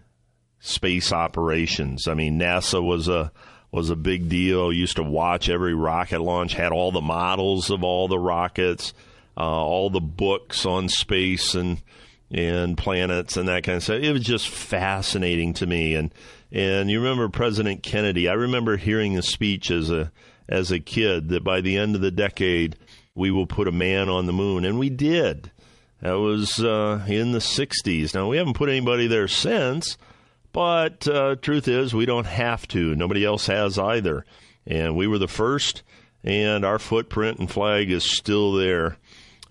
space 0.60 1.12
operations. 1.12 2.08
I 2.08 2.14
mean, 2.14 2.40
NASA 2.40 2.82
was 2.82 3.08
a 3.08 3.32
was 3.72 3.90
a 3.90 3.96
big 3.96 4.30
deal. 4.30 4.72
Used 4.72 4.98
to 4.98 5.04
watch 5.04 5.50
every 5.50 5.74
rocket 5.74 6.22
launch. 6.22 6.54
Had 6.54 6.72
all 6.72 6.92
the 6.92 7.02
models 7.02 7.70
of 7.70 7.84
all 7.84 8.08
the 8.08 8.20
rockets, 8.20 8.94
uh, 9.38 9.42
all 9.42 9.90
the 9.90 10.02
books 10.02 10.66
on 10.66 10.88
space 10.90 11.56
and 11.56 11.82
and 12.30 12.78
planets 12.78 13.36
and 13.36 13.50
that 13.50 13.64
kind 13.64 13.78
of 13.78 13.84
stuff. 13.84 14.02
It 14.02 14.12
was 14.14 14.24
just 14.24 14.48
fascinating 14.48 15.54
to 15.56 15.66
me. 15.66 15.96
And 15.96 16.14
and 16.52 16.90
you 16.90 17.00
remember 17.00 17.30
President 17.30 17.84
Kennedy? 17.84 18.30
I 18.30 18.34
remember 18.34 18.78
hearing 18.78 19.14
his 19.14 19.30
speech 19.30 19.72
as 19.72 19.90
a 19.90 20.12
as 20.52 20.70
a 20.70 20.80
kid 20.80 21.30
that 21.30 21.44
by 21.44 21.62
the 21.62 21.78
end 21.78 21.96
of 21.96 22.02
the 22.02 22.12
decade 22.12 22.76
we 23.16 23.32
will 23.32 23.48
put 23.48 23.68
a 23.68 23.72
man 23.72 24.10
on 24.10 24.26
the 24.26 24.34
moon, 24.34 24.66
and 24.66 24.78
we 24.78 24.90
did. 24.90 25.52
That 26.02 26.14
was 26.14 26.60
uh, 26.60 27.04
in 27.08 27.32
the 27.32 27.40
'60s. 27.40 28.14
Now 28.14 28.28
we 28.28 28.38
haven't 28.38 28.56
put 28.56 28.70
anybody 28.70 29.08
there 29.08 29.28
since, 29.28 29.98
but 30.52 31.08
uh, 31.08 31.36
truth 31.36 31.68
is 31.68 31.94
we 31.94 32.06
don't 32.06 32.26
have 32.26 32.68
to. 32.70 32.96
Nobody 32.96 33.24
else 33.24 33.48
has 33.48 33.78
either, 33.78 34.26
and 34.66 34.96
we 34.96 35.08
were 35.08 35.20
the 35.20 35.28
first, 35.28 35.84
and 36.24 36.66
our 36.66 36.80
footprint 36.80 37.40
and 37.40 37.50
flag 37.50 37.92
is 37.92 38.04
still 38.04 38.54
there 38.54 38.98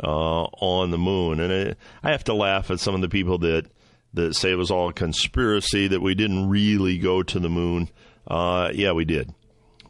uh, 0.02 0.44
on 0.44 0.90
the 0.90 0.98
moon. 0.98 1.40
And 1.40 1.52
it, 1.52 1.78
I 2.02 2.10
have 2.10 2.24
to 2.24 2.34
laugh 2.34 2.70
at 2.70 2.80
some 2.80 2.94
of 2.94 3.00
the 3.00 3.08
people 3.08 3.38
that 3.38 3.66
that 4.12 4.34
say 4.34 4.50
it 4.50 4.56
was 4.56 4.72
all 4.72 4.88
a 4.88 4.92
conspiracy 4.92 5.86
that 5.86 6.02
we 6.02 6.14
didn't 6.16 6.48
really 6.48 6.98
go 6.98 7.22
to 7.22 7.38
the 7.38 7.48
moon. 7.48 7.88
Uh, 8.26 8.70
yeah, 8.74 8.92
we 8.92 9.04
did 9.04 9.32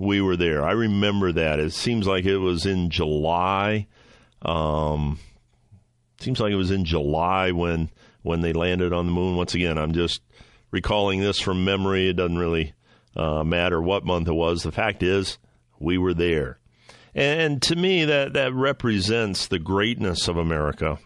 we 0.00 0.22
were 0.22 0.36
there. 0.36 0.64
I 0.64 0.72
remember 0.72 1.30
that. 1.30 1.60
It 1.60 1.74
seems 1.74 2.06
like 2.06 2.24
it 2.24 2.38
was 2.38 2.64
in 2.64 2.88
July. 2.88 3.86
Um, 4.40 5.20
seems 6.18 6.40
like 6.40 6.52
it 6.52 6.56
was 6.56 6.70
in 6.70 6.86
July 6.86 7.52
when 7.52 7.90
when 8.22 8.40
they 8.40 8.54
landed 8.54 8.94
on 8.94 9.06
the 9.06 9.12
moon. 9.12 9.36
Once 9.36 9.54
again, 9.54 9.76
I'm 9.76 9.92
just 9.92 10.22
recalling 10.70 11.20
this 11.20 11.38
from 11.38 11.66
memory. 11.66 12.08
It 12.08 12.14
doesn't 12.14 12.38
really 12.38 12.72
uh, 13.14 13.44
matter 13.44 13.80
what 13.80 14.06
month 14.06 14.26
it 14.26 14.32
was. 14.32 14.62
The 14.62 14.72
fact 14.72 15.02
is, 15.02 15.38
we 15.78 15.98
were 15.98 16.14
there, 16.14 16.58
and 17.14 17.60
to 17.62 17.76
me, 17.76 18.06
that 18.06 18.32
that 18.32 18.54
represents 18.54 19.48
the 19.48 19.58
greatness 19.58 20.28
of 20.28 20.38
America. 20.38 20.98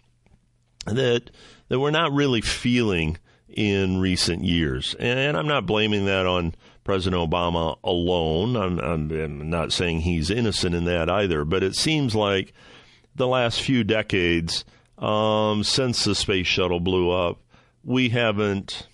That 0.87 1.33
that 1.69 1.81
we're 1.81 1.91
not 1.91 2.13
really 2.13 2.43
feeling 2.43 3.19
in 3.49 3.99
recent 3.99 4.45
years, 4.45 4.95
and 5.01 5.37
I'm 5.37 5.49
not 5.49 5.67
blaming 5.67 6.05
that 6.05 6.27
on 6.27 6.55
President 6.85 7.31
Obama 7.31 7.79
alone. 7.83 8.57
I'm, 8.57 8.79
I'm, 8.79 9.51
not 9.51 9.73
saying 9.73 10.01
he's 10.01 10.31
innocent 10.31 10.75
in 10.75 10.85
that 10.85 11.09
either, 11.09 11.45
but 11.45 11.63
it 11.63 11.75
seems 11.75 12.15
like 12.15 12.53
the 13.15 13.27
last 13.27 13.63
few 13.63 13.85
decades, 13.85 14.65
um, 14.99 15.65
since 15.65 16.05
the 16.05 16.15
space 16.15 16.47
shuttle 16.47 16.81
blew 16.81 17.11
up, 17.11 17.39
we 17.83 18.11
haven't 18.11 18.87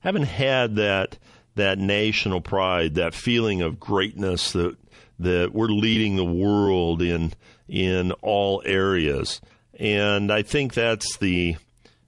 haven't 0.00 0.24
had 0.24 0.76
that 0.76 1.18
that 1.54 1.78
national 1.78 2.40
pride, 2.40 2.94
that 2.94 3.14
feeling 3.14 3.62
of 3.62 3.78
greatness 3.78 4.52
that 4.52 4.76
that 5.18 5.50
we're 5.52 5.68
leading 5.68 6.16
the 6.16 6.24
world 6.24 7.02
in 7.02 7.32
in 7.68 8.12
all 8.22 8.62
areas. 8.64 9.40
And 9.78 10.32
I 10.32 10.42
think 10.42 10.74
that's 10.74 11.16
the 11.18 11.56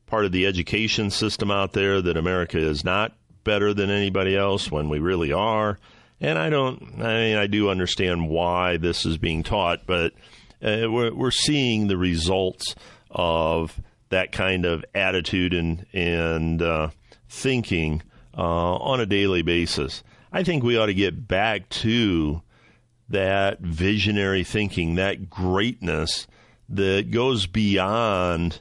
part 0.06 0.24
of 0.24 0.32
the 0.32 0.46
education 0.46 1.10
system 1.10 1.50
out 1.50 1.72
there 1.72 2.00
that 2.00 2.16
America 2.16 2.58
is 2.58 2.84
not 2.84 3.12
better 3.46 3.72
than 3.72 3.88
anybody 3.88 4.36
else 4.36 4.70
when 4.70 4.90
we 4.90 4.98
really 4.98 5.32
are. 5.32 5.78
And 6.20 6.38
I 6.38 6.50
don't, 6.50 7.00
I 7.00 7.20
mean, 7.20 7.36
I 7.36 7.46
do 7.46 7.70
understand 7.70 8.28
why 8.28 8.76
this 8.76 9.06
is 9.06 9.16
being 9.16 9.42
taught, 9.42 9.86
but 9.86 10.12
uh, 10.62 10.90
we're, 10.90 11.14
we're 11.14 11.30
seeing 11.30 11.86
the 11.86 11.96
results 11.96 12.74
of 13.10 13.80
that 14.08 14.32
kind 14.32 14.66
of 14.66 14.84
attitude 14.94 15.54
and, 15.54 15.86
and 15.92 16.60
uh, 16.60 16.90
thinking 17.28 18.02
uh, 18.36 18.40
on 18.40 19.00
a 19.00 19.06
daily 19.06 19.42
basis. 19.42 20.02
I 20.32 20.42
think 20.42 20.64
we 20.64 20.76
ought 20.76 20.86
to 20.86 20.94
get 20.94 21.28
back 21.28 21.68
to 21.68 22.42
that 23.08 23.60
visionary 23.60 24.42
thinking, 24.42 24.96
that 24.96 25.30
greatness 25.30 26.26
that 26.68 27.10
goes 27.10 27.46
beyond 27.46 28.60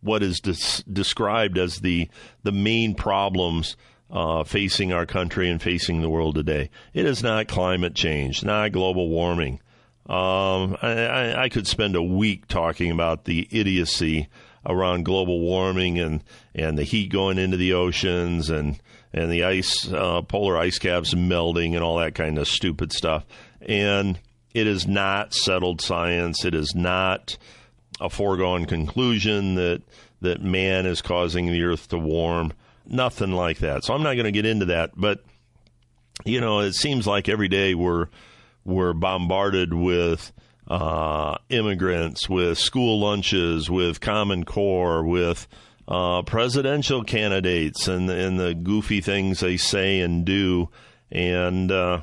what 0.00 0.22
is 0.22 0.40
des- 0.40 0.82
described 0.90 1.58
as 1.58 1.80
the 1.80 2.08
the 2.42 2.52
main 2.52 2.94
problems 2.94 3.76
uh, 4.10 4.44
facing 4.44 4.92
our 4.92 5.06
country 5.06 5.48
and 5.48 5.62
facing 5.62 6.00
the 6.00 6.10
world 6.10 6.34
today. 6.34 6.70
It 6.92 7.06
is 7.06 7.22
not 7.22 7.48
climate 7.48 7.94
change, 7.94 8.44
not 8.44 8.72
global 8.72 9.08
warming. 9.08 9.60
Um, 10.06 10.76
I, 10.82 11.44
I, 11.44 11.48
could 11.48 11.68
spend 11.68 11.94
a 11.94 12.02
week 12.02 12.48
talking 12.48 12.90
about 12.90 13.26
the 13.26 13.46
idiocy 13.52 14.28
around 14.66 15.04
global 15.04 15.38
warming 15.38 16.00
and, 16.00 16.24
and 16.52 16.76
the 16.76 16.82
heat 16.82 17.12
going 17.12 17.38
into 17.38 17.56
the 17.56 17.74
oceans 17.74 18.50
and 18.50 18.80
and 19.12 19.30
the 19.30 19.44
ice 19.44 19.88
uh, 19.92 20.22
polar 20.22 20.56
ice 20.56 20.78
caps 20.78 21.14
melting 21.14 21.76
and 21.76 21.84
all 21.84 21.98
that 21.98 22.16
kind 22.16 22.38
of 22.38 22.48
stupid 22.48 22.92
stuff. 22.92 23.24
And 23.60 24.18
it 24.52 24.66
is 24.66 24.86
not 24.86 25.34
settled 25.34 25.80
science. 25.80 26.44
It 26.44 26.54
is 26.54 26.74
not 26.74 27.36
a 28.00 28.10
foregone 28.10 28.64
conclusion 28.64 29.54
that 29.56 29.82
that 30.20 30.42
man 30.42 30.86
is 30.86 31.02
causing 31.02 31.46
the 31.46 31.62
earth 31.62 31.88
to 31.88 31.98
warm. 31.98 32.52
Nothing 32.86 33.32
like 33.32 33.58
that. 33.58 33.84
So 33.84 33.94
I'm 33.94 34.02
not 34.02 34.14
going 34.14 34.24
to 34.24 34.32
get 34.32 34.46
into 34.46 34.66
that, 34.66 34.90
but 34.96 35.22
you 36.24 36.40
know, 36.40 36.60
it 36.60 36.74
seems 36.74 37.06
like 37.06 37.28
every 37.28 37.48
day 37.48 37.74
we're 37.74 38.08
we're 38.64 38.92
bombarded 38.92 39.72
with 39.72 40.32
uh, 40.68 41.36
immigrants, 41.48 42.28
with 42.28 42.58
school 42.58 43.00
lunches, 43.00 43.70
with 43.70 44.00
Common 44.00 44.44
Core, 44.44 45.04
with 45.04 45.48
uh, 45.88 46.22
presidential 46.22 47.02
candidates, 47.04 47.88
and 47.88 48.08
and 48.10 48.38
the 48.38 48.54
goofy 48.54 49.00
things 49.00 49.40
they 49.40 49.56
say 49.56 50.00
and 50.00 50.24
do, 50.24 50.68
and 51.10 51.72
uh, 51.72 52.00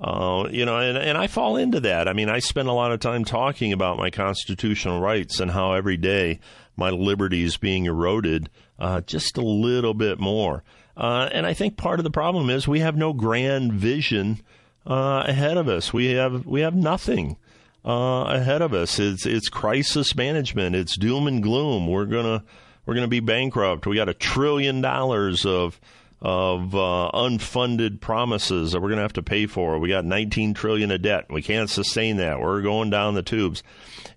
uh, 0.00 0.48
you 0.50 0.64
know, 0.64 0.78
and, 0.78 0.96
and 0.96 1.18
I 1.18 1.26
fall 1.26 1.56
into 1.56 1.80
that. 1.80 2.08
I 2.08 2.14
mean, 2.14 2.30
I 2.30 2.38
spend 2.38 2.68
a 2.68 2.72
lot 2.72 2.92
of 2.92 3.00
time 3.00 3.24
talking 3.24 3.72
about 3.72 3.98
my 3.98 4.10
constitutional 4.10 5.00
rights 5.00 5.40
and 5.40 5.50
how 5.50 5.74
every 5.74 5.98
day 5.98 6.40
my 6.76 6.88
liberty 6.88 7.42
is 7.42 7.58
being 7.58 7.84
eroded 7.84 8.48
uh, 8.78 9.02
just 9.02 9.36
a 9.36 9.42
little 9.42 9.92
bit 9.92 10.18
more. 10.18 10.64
Uh, 10.96 11.28
and 11.32 11.46
I 11.46 11.52
think 11.52 11.76
part 11.76 12.00
of 12.00 12.04
the 12.04 12.10
problem 12.10 12.48
is 12.48 12.66
we 12.66 12.80
have 12.80 12.96
no 12.96 13.12
grand 13.12 13.74
vision 13.74 14.40
uh, 14.86 15.24
ahead 15.26 15.58
of 15.58 15.68
us. 15.68 15.92
We 15.92 16.12
have 16.12 16.46
we 16.46 16.62
have 16.62 16.74
nothing 16.74 17.36
uh, 17.84 18.24
ahead 18.28 18.62
of 18.62 18.72
us. 18.72 18.98
It's 18.98 19.26
it's 19.26 19.48
crisis 19.48 20.16
management. 20.16 20.76
It's 20.76 20.96
doom 20.96 21.26
and 21.26 21.42
gloom. 21.42 21.86
We're 21.86 22.06
gonna 22.06 22.42
we're 22.86 22.94
gonna 22.94 23.08
be 23.08 23.20
bankrupt. 23.20 23.86
We 23.86 23.96
got 23.96 24.08
a 24.08 24.14
trillion 24.14 24.80
dollars 24.80 25.44
of 25.44 25.78
of 26.22 26.74
uh, 26.74 27.10
unfunded 27.14 28.00
promises 28.00 28.72
that 28.72 28.80
we're 28.80 28.88
going 28.88 28.98
to 28.98 29.02
have 29.02 29.14
to 29.14 29.22
pay 29.22 29.46
for. 29.46 29.78
We 29.78 29.88
got 29.88 30.04
19 30.04 30.52
trillion 30.54 30.90
of 30.90 31.02
debt. 31.02 31.26
We 31.30 31.40
can't 31.40 31.70
sustain 31.70 32.18
that. 32.18 32.40
We're 32.40 32.60
going 32.62 32.90
down 32.90 33.14
the 33.14 33.22
tubes. 33.22 33.62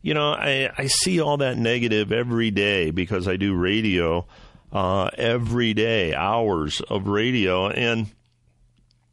You 0.02 0.14
know, 0.14 0.34
I, 0.34 0.70
I 0.78 0.88
see 0.88 1.22
all 1.22 1.38
that 1.38 1.58
negative 1.58 2.12
every 2.12 2.52
day 2.52 2.92
because 2.92 3.28
I 3.28 3.38
do 3.38 3.56
radio 3.56 4.28
uh, 4.74 5.12
every 5.18 5.74
day, 5.74 6.14
hours 6.14 6.82
of 6.82 7.08
radio, 7.08 7.70
and 7.70 8.08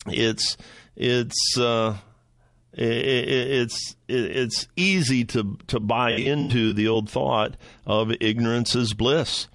it's 0.07 0.57
it's. 0.97 1.57
Uh, 1.59 1.97
it's 2.73 3.97
it's 4.09 4.69
easy 4.77 5.25
to 5.25 5.59
to 5.67 5.81
buy 5.81 6.13
into 6.13 6.73
the 6.73 6.87
old 6.87 7.11
thought 7.11 7.57
of 7.85 8.13
ignorance 8.21 8.77
is 8.77 8.95
bliss. 8.95 9.49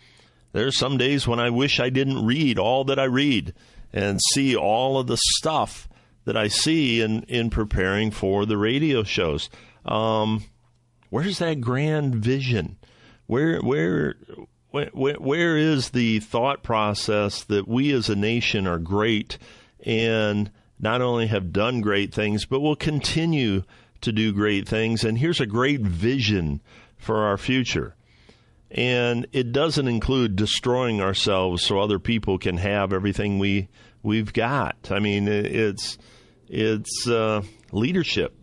There's 0.56 0.80
some 0.80 0.98
days 0.98 1.28
when 1.28 1.38
I 1.38 1.50
wish 1.50 1.82
I 1.82 1.90
didn't 1.90 2.26
read 2.26 2.58
all 2.58 2.86
that 2.86 2.98
I 2.98 3.04
read 3.04 3.54
and 3.92 4.22
see 4.32 4.56
all 4.56 4.98
of 4.98 5.08
the 5.08 5.18
stuff 5.18 5.90
that 6.24 6.38
I 6.38 6.48
see 6.48 7.02
in 7.02 7.24
in 7.24 7.50
preparing 7.50 8.10
for 8.10 8.46
the 8.46 8.58
radio 8.58 9.04
shows. 9.04 9.50
Um, 9.84 10.46
where's 11.10 11.40
that 11.40 11.60
grand 11.60 12.16
vision? 12.16 12.78
Where 13.28 13.60
where 13.60 14.16
where, 14.72 15.16
where 15.16 15.58
is 15.58 15.90
the 15.90 16.22
thought 16.22 16.64
process 16.64 17.44
that 17.44 17.68
we 17.68 17.92
as 17.92 18.08
a 18.08 18.16
nation 18.16 18.66
are 18.66 18.80
great 18.80 19.38
and 19.82 20.50
not 20.80 21.02
only 21.02 21.28
have 21.28 21.52
done 21.52 21.82
great 21.82 22.14
things, 22.14 22.46
but 22.46 22.62
will 22.62 22.78
continue 22.78 23.64
to 24.00 24.14
do 24.14 24.32
great 24.32 24.70
things. 24.70 25.04
And 25.04 25.18
here's 25.18 25.42
a 25.42 25.46
great 25.46 25.82
vision 25.82 26.62
for 26.96 27.26
our 27.26 27.38
future. 27.38 27.94
And 28.76 29.26
it 29.32 29.54
doesn't 29.54 29.88
include 29.88 30.36
destroying 30.36 31.00
ourselves 31.00 31.64
so 31.64 31.80
other 31.80 31.98
people 31.98 32.38
can 32.38 32.58
have 32.58 32.92
everything 32.92 33.40
we 33.40 33.70
we've 34.04 34.34
got. 34.34 34.76
I 34.92 35.00
mean, 35.00 35.30
it's 35.30 35.98
it's 36.50 37.08
uh, 37.08 37.42
leadership. 37.72 38.36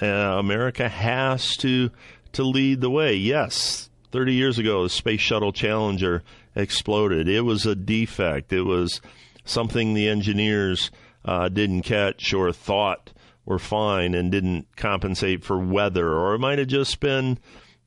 Uh, 0.00 0.06
America 0.06 0.88
has 0.88 1.56
to 1.58 1.90
to 2.32 2.42
lead 2.42 2.80
the 2.80 2.90
way. 2.90 3.14
Yes, 3.14 3.90
30 4.12 4.32
years 4.34 4.58
ago, 4.58 4.82
the 4.82 4.88
Space 4.88 5.20
Shuttle 5.20 5.52
Challenger 5.52 6.22
exploded. 6.54 7.28
It 7.28 7.42
was 7.42 7.66
a 7.66 7.74
defect. 7.74 8.54
It 8.54 8.62
was 8.62 9.02
something 9.44 9.92
the 9.92 10.08
engineers 10.08 10.90
uh, 11.24 11.50
didn't 11.50 11.82
catch 11.82 12.32
or 12.32 12.50
thought 12.50 13.12
were 13.44 13.58
fine 13.58 14.14
and 14.14 14.32
didn't 14.32 14.68
compensate 14.76 15.44
for 15.44 15.58
weather, 15.58 16.12
or 16.14 16.34
it 16.34 16.38
might 16.38 16.58
have 16.58 16.68
just 16.68 17.00
been 17.00 17.38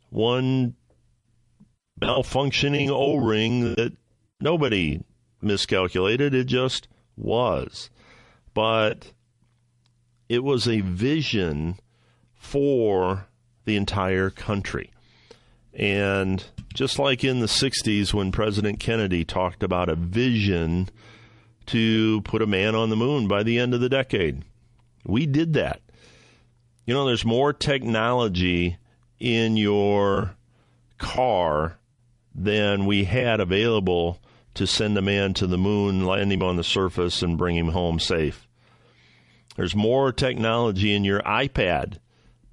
one 0.10 0.76
malfunctioning 2.04 2.90
O 2.90 3.18
ring 3.18 3.76
that 3.76 3.94
nobody 4.40 5.02
miscalculated. 5.42 6.34
It 6.34 6.46
just 6.46 6.88
was. 7.16 7.90
But 8.54 9.12
it 10.30 10.44
was 10.44 10.68
a 10.68 10.82
vision 10.82 11.80
for 12.36 13.28
the 13.66 13.76
entire 13.76 14.30
country. 14.30 14.92
And 15.74 16.44
just 16.74 17.00
like 17.00 17.24
in 17.24 17.40
the 17.40 17.48
60s 17.48 18.14
when 18.14 18.32
President 18.32 18.80
Kennedy 18.80 19.24
talked 19.24 19.64
about 19.64 19.90
a 19.90 19.96
vision 19.96 20.90
to 21.68 22.22
put 22.22 22.42
a 22.42 22.48
man 22.48 22.76
on 22.76 22.90
the 22.90 22.96
moon 22.96 23.28
by 23.28 23.44
the 23.44 23.58
end 23.58 23.74
of 23.74 23.80
the 23.80 23.90
decade. 23.90 24.44
We 25.06 25.26
did 25.26 25.54
that. 25.54 25.82
You 26.86 26.94
know, 26.94 27.06
there's 27.06 27.26
more 27.26 27.54
technology 27.54 28.78
in 29.20 29.56
your 29.56 30.36
car 30.98 31.78
than 32.36 32.86
we 32.86 33.04
had 33.04 33.40
available 33.40 34.20
to 34.56 34.68
send 34.68 34.98
a 34.98 35.02
man 35.02 35.34
to 35.34 35.48
the 35.48 35.58
moon, 35.58 36.06
land 36.06 36.32
him 36.32 36.44
on 36.44 36.56
the 36.56 36.64
surface, 36.64 37.22
and 37.22 37.38
bring 37.38 37.56
him 37.56 37.70
home 37.70 38.00
safe. 38.00 38.48
There's 39.56 39.76
more 39.76 40.12
technology 40.12 40.94
in 40.94 41.04
your 41.04 41.22
iPad 41.22 41.98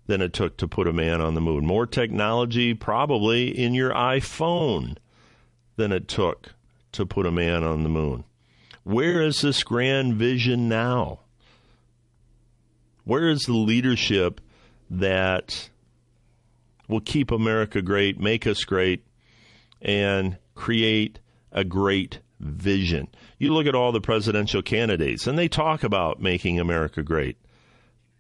than 0.07 0.21
it 0.21 0.33
took 0.33 0.57
to 0.59 0.69
put 0.69 0.89
a 0.89 0.93
man 0.93 1.21
on 1.21 1.35
the 1.35 1.41
moon. 1.41 1.65
More 1.65 1.87
technology 1.87 2.75
probably 2.75 3.49
in 3.49 3.75
your 3.75 3.93
iPhone 3.93 4.97
than 5.77 5.93
it 5.93 6.09
took 6.09 6.55
to 6.93 7.07
put 7.07 7.27
a 7.27 7.31
man 7.31 7.65
on 7.65 7.83
the 7.83 7.89
moon. 7.89 8.25
Where 8.83 9.23
is 9.23 9.41
this 9.41 9.63
grand 9.63 10.15
vision 10.15 10.69
now? 10.69 11.21
Where 13.05 13.29
is 13.29 13.43
the 13.43 13.53
leadership 13.53 14.41
that 14.91 15.71
will 16.89 17.01
keep 17.01 17.31
America 17.31 17.81
great, 17.81 18.19
make 18.19 18.47
us 18.47 18.65
great, 18.65 19.05
and 19.81 20.37
create 20.55 21.19
a 21.53 21.65
great 21.65 22.21
vision? 22.39 23.09
You 23.39 23.53
look 23.53 23.67
at 23.67 23.75
all 23.75 23.93
the 23.93 24.01
presidential 24.01 24.63
candidates, 24.63 25.27
and 25.27 25.39
they 25.39 25.49
talk 25.49 25.83
about 25.83 26.21
making 26.21 26.59
America 26.59 27.03
great, 27.03 27.37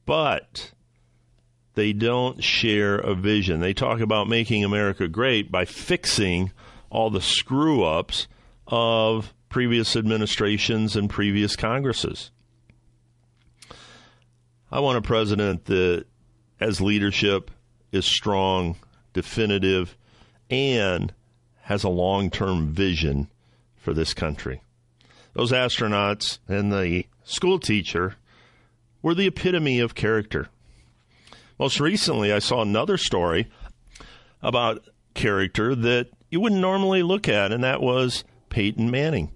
but 0.06 0.72
they 1.74 1.92
don't 1.92 2.42
share 2.42 2.96
a 2.96 3.14
vision. 3.14 3.60
They 3.60 3.74
talk 3.74 4.00
about 4.00 4.28
making 4.28 4.64
America 4.64 5.08
great 5.08 5.50
by 5.50 5.64
fixing 5.64 6.52
all 6.90 7.10
the 7.10 7.20
screw 7.20 7.84
ups 7.84 8.26
of 8.66 9.32
previous 9.48 9.96
administrations 9.96 10.96
and 10.96 11.08
previous 11.08 11.56
Congresses. 11.56 12.30
I 14.70 14.80
want 14.80 14.98
a 14.98 15.02
president 15.02 15.64
that 15.66 16.06
has 16.58 16.80
leadership, 16.80 17.50
is 17.90 18.06
strong, 18.06 18.76
definitive, 19.12 19.96
and 20.48 21.12
has 21.70 21.84
a 21.84 21.88
long 21.88 22.30
term 22.30 22.66
vision 22.66 23.28
for 23.76 23.94
this 23.94 24.12
country. 24.12 24.60
Those 25.34 25.52
astronauts 25.52 26.40
and 26.48 26.72
the 26.72 27.04
school 27.22 27.60
teacher 27.60 28.16
were 29.02 29.14
the 29.14 29.28
epitome 29.28 29.78
of 29.78 29.94
character. 29.94 30.48
Most 31.60 31.78
recently, 31.78 32.32
I 32.32 32.40
saw 32.40 32.62
another 32.62 32.96
story 32.96 33.48
about 34.42 34.84
character 35.14 35.76
that 35.76 36.08
you 36.28 36.40
wouldn't 36.40 36.60
normally 36.60 37.04
look 37.04 37.28
at, 37.28 37.52
and 37.52 37.62
that 37.62 37.80
was 37.80 38.24
Peyton 38.48 38.90
Manning. 38.90 39.30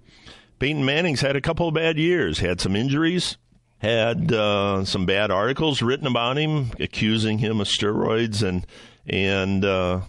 Peyton 0.59 0.83
Manning's 0.83 1.21
had 1.21 1.37
a 1.37 1.41
couple 1.41 1.69
of 1.69 1.73
bad 1.73 1.97
years, 1.97 2.39
had 2.39 2.59
some 2.59 2.75
injuries, 2.75 3.37
had 3.77 4.33
uh, 4.33 4.83
some 4.83 5.05
bad 5.05 5.31
articles 5.31 5.81
written 5.81 6.05
about 6.05 6.37
him, 6.37 6.71
accusing 6.81 7.37
him 7.37 7.61
of 7.61 7.67
steroids 7.67 8.45
and 8.45 8.67
and 9.07 9.63
uh, 9.63 10.01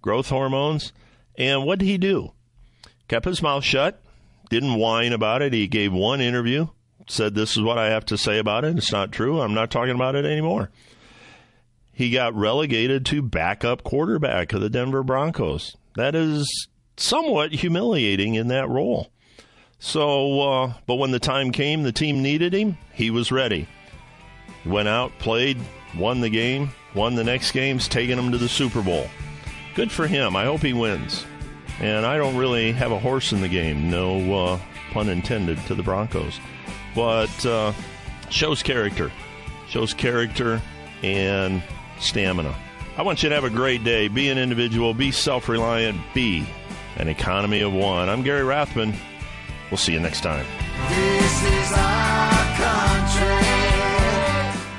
growth 0.00 0.28
hormones. 0.28 0.92
And 1.36 1.64
what 1.64 1.78
did 1.78 1.86
he 1.86 1.98
do? 1.98 2.32
Kept 3.08 3.26
his 3.26 3.42
mouth 3.42 3.64
shut, 3.64 4.00
didn't 4.50 4.74
whine 4.74 5.12
about 5.12 5.42
it. 5.42 5.52
He 5.52 5.66
gave 5.66 5.92
one 5.92 6.20
interview, 6.20 6.68
said, 7.08 7.34
This 7.34 7.56
is 7.56 7.62
what 7.62 7.78
I 7.78 7.90
have 7.90 8.04
to 8.06 8.18
say 8.18 8.38
about 8.38 8.64
it. 8.64 8.76
It's 8.76 8.92
not 8.92 9.12
true. 9.12 9.40
I'm 9.40 9.54
not 9.54 9.70
talking 9.70 9.94
about 9.94 10.14
it 10.14 10.24
anymore. 10.24 10.70
He 11.92 12.10
got 12.10 12.34
relegated 12.34 13.04
to 13.06 13.22
backup 13.22 13.82
quarterback 13.82 14.52
of 14.52 14.60
the 14.60 14.70
Denver 14.70 15.02
Broncos. 15.02 15.76
That 15.96 16.14
is 16.14 16.68
somewhat 16.96 17.52
humiliating 17.52 18.34
in 18.34 18.48
that 18.48 18.68
role. 18.68 19.10
So, 19.78 20.40
uh, 20.40 20.72
but 20.86 20.94
when 20.94 21.10
the 21.10 21.18
time 21.18 21.50
came, 21.50 21.82
the 21.82 21.92
team 21.92 22.22
needed 22.22 22.54
him, 22.54 22.78
he 22.92 23.10
was 23.10 23.32
ready. 23.32 23.68
Went 24.64 24.88
out, 24.88 25.10
played, 25.18 25.58
won 25.96 26.20
the 26.20 26.30
game, 26.30 26.70
won 26.94 27.16
the 27.16 27.24
next 27.24 27.50
games, 27.50 27.88
taking 27.88 28.16
them 28.16 28.30
to 28.30 28.38
the 28.38 28.48
Super 28.48 28.80
Bowl. 28.80 29.06
Good 29.74 29.90
for 29.90 30.06
him. 30.06 30.36
I 30.36 30.44
hope 30.44 30.60
he 30.60 30.72
wins. 30.72 31.24
And 31.80 32.04
I 32.04 32.16
don't 32.16 32.36
really 32.36 32.72
have 32.72 32.92
a 32.92 32.98
horse 32.98 33.32
in 33.32 33.40
the 33.40 33.48
game, 33.48 33.90
no 33.90 34.34
uh, 34.34 34.60
pun 34.92 35.08
intended 35.08 35.58
to 35.66 35.74
the 35.74 35.82
Broncos. 35.82 36.38
But 36.94 37.46
uh, 37.46 37.72
shows 38.30 38.62
character. 38.62 39.10
Shows 39.68 39.94
character 39.94 40.60
and 41.02 41.62
stamina. 41.98 42.54
I 42.96 43.02
want 43.02 43.22
you 43.22 43.30
to 43.30 43.34
have 43.34 43.44
a 43.44 43.50
great 43.50 43.84
day. 43.84 44.08
Be 44.08 44.28
an 44.28 44.36
individual, 44.36 44.92
be 44.92 45.10
self 45.10 45.48
reliant, 45.48 45.98
be 46.12 46.46
an 46.96 47.08
economy 47.08 47.60
of 47.60 47.72
one. 47.72 48.10
I'm 48.10 48.22
Gary 48.22 48.42
Rathman. 48.42 48.94
We'll 49.70 49.78
see 49.78 49.94
you 49.94 50.00
next 50.00 50.20
time. 50.20 50.46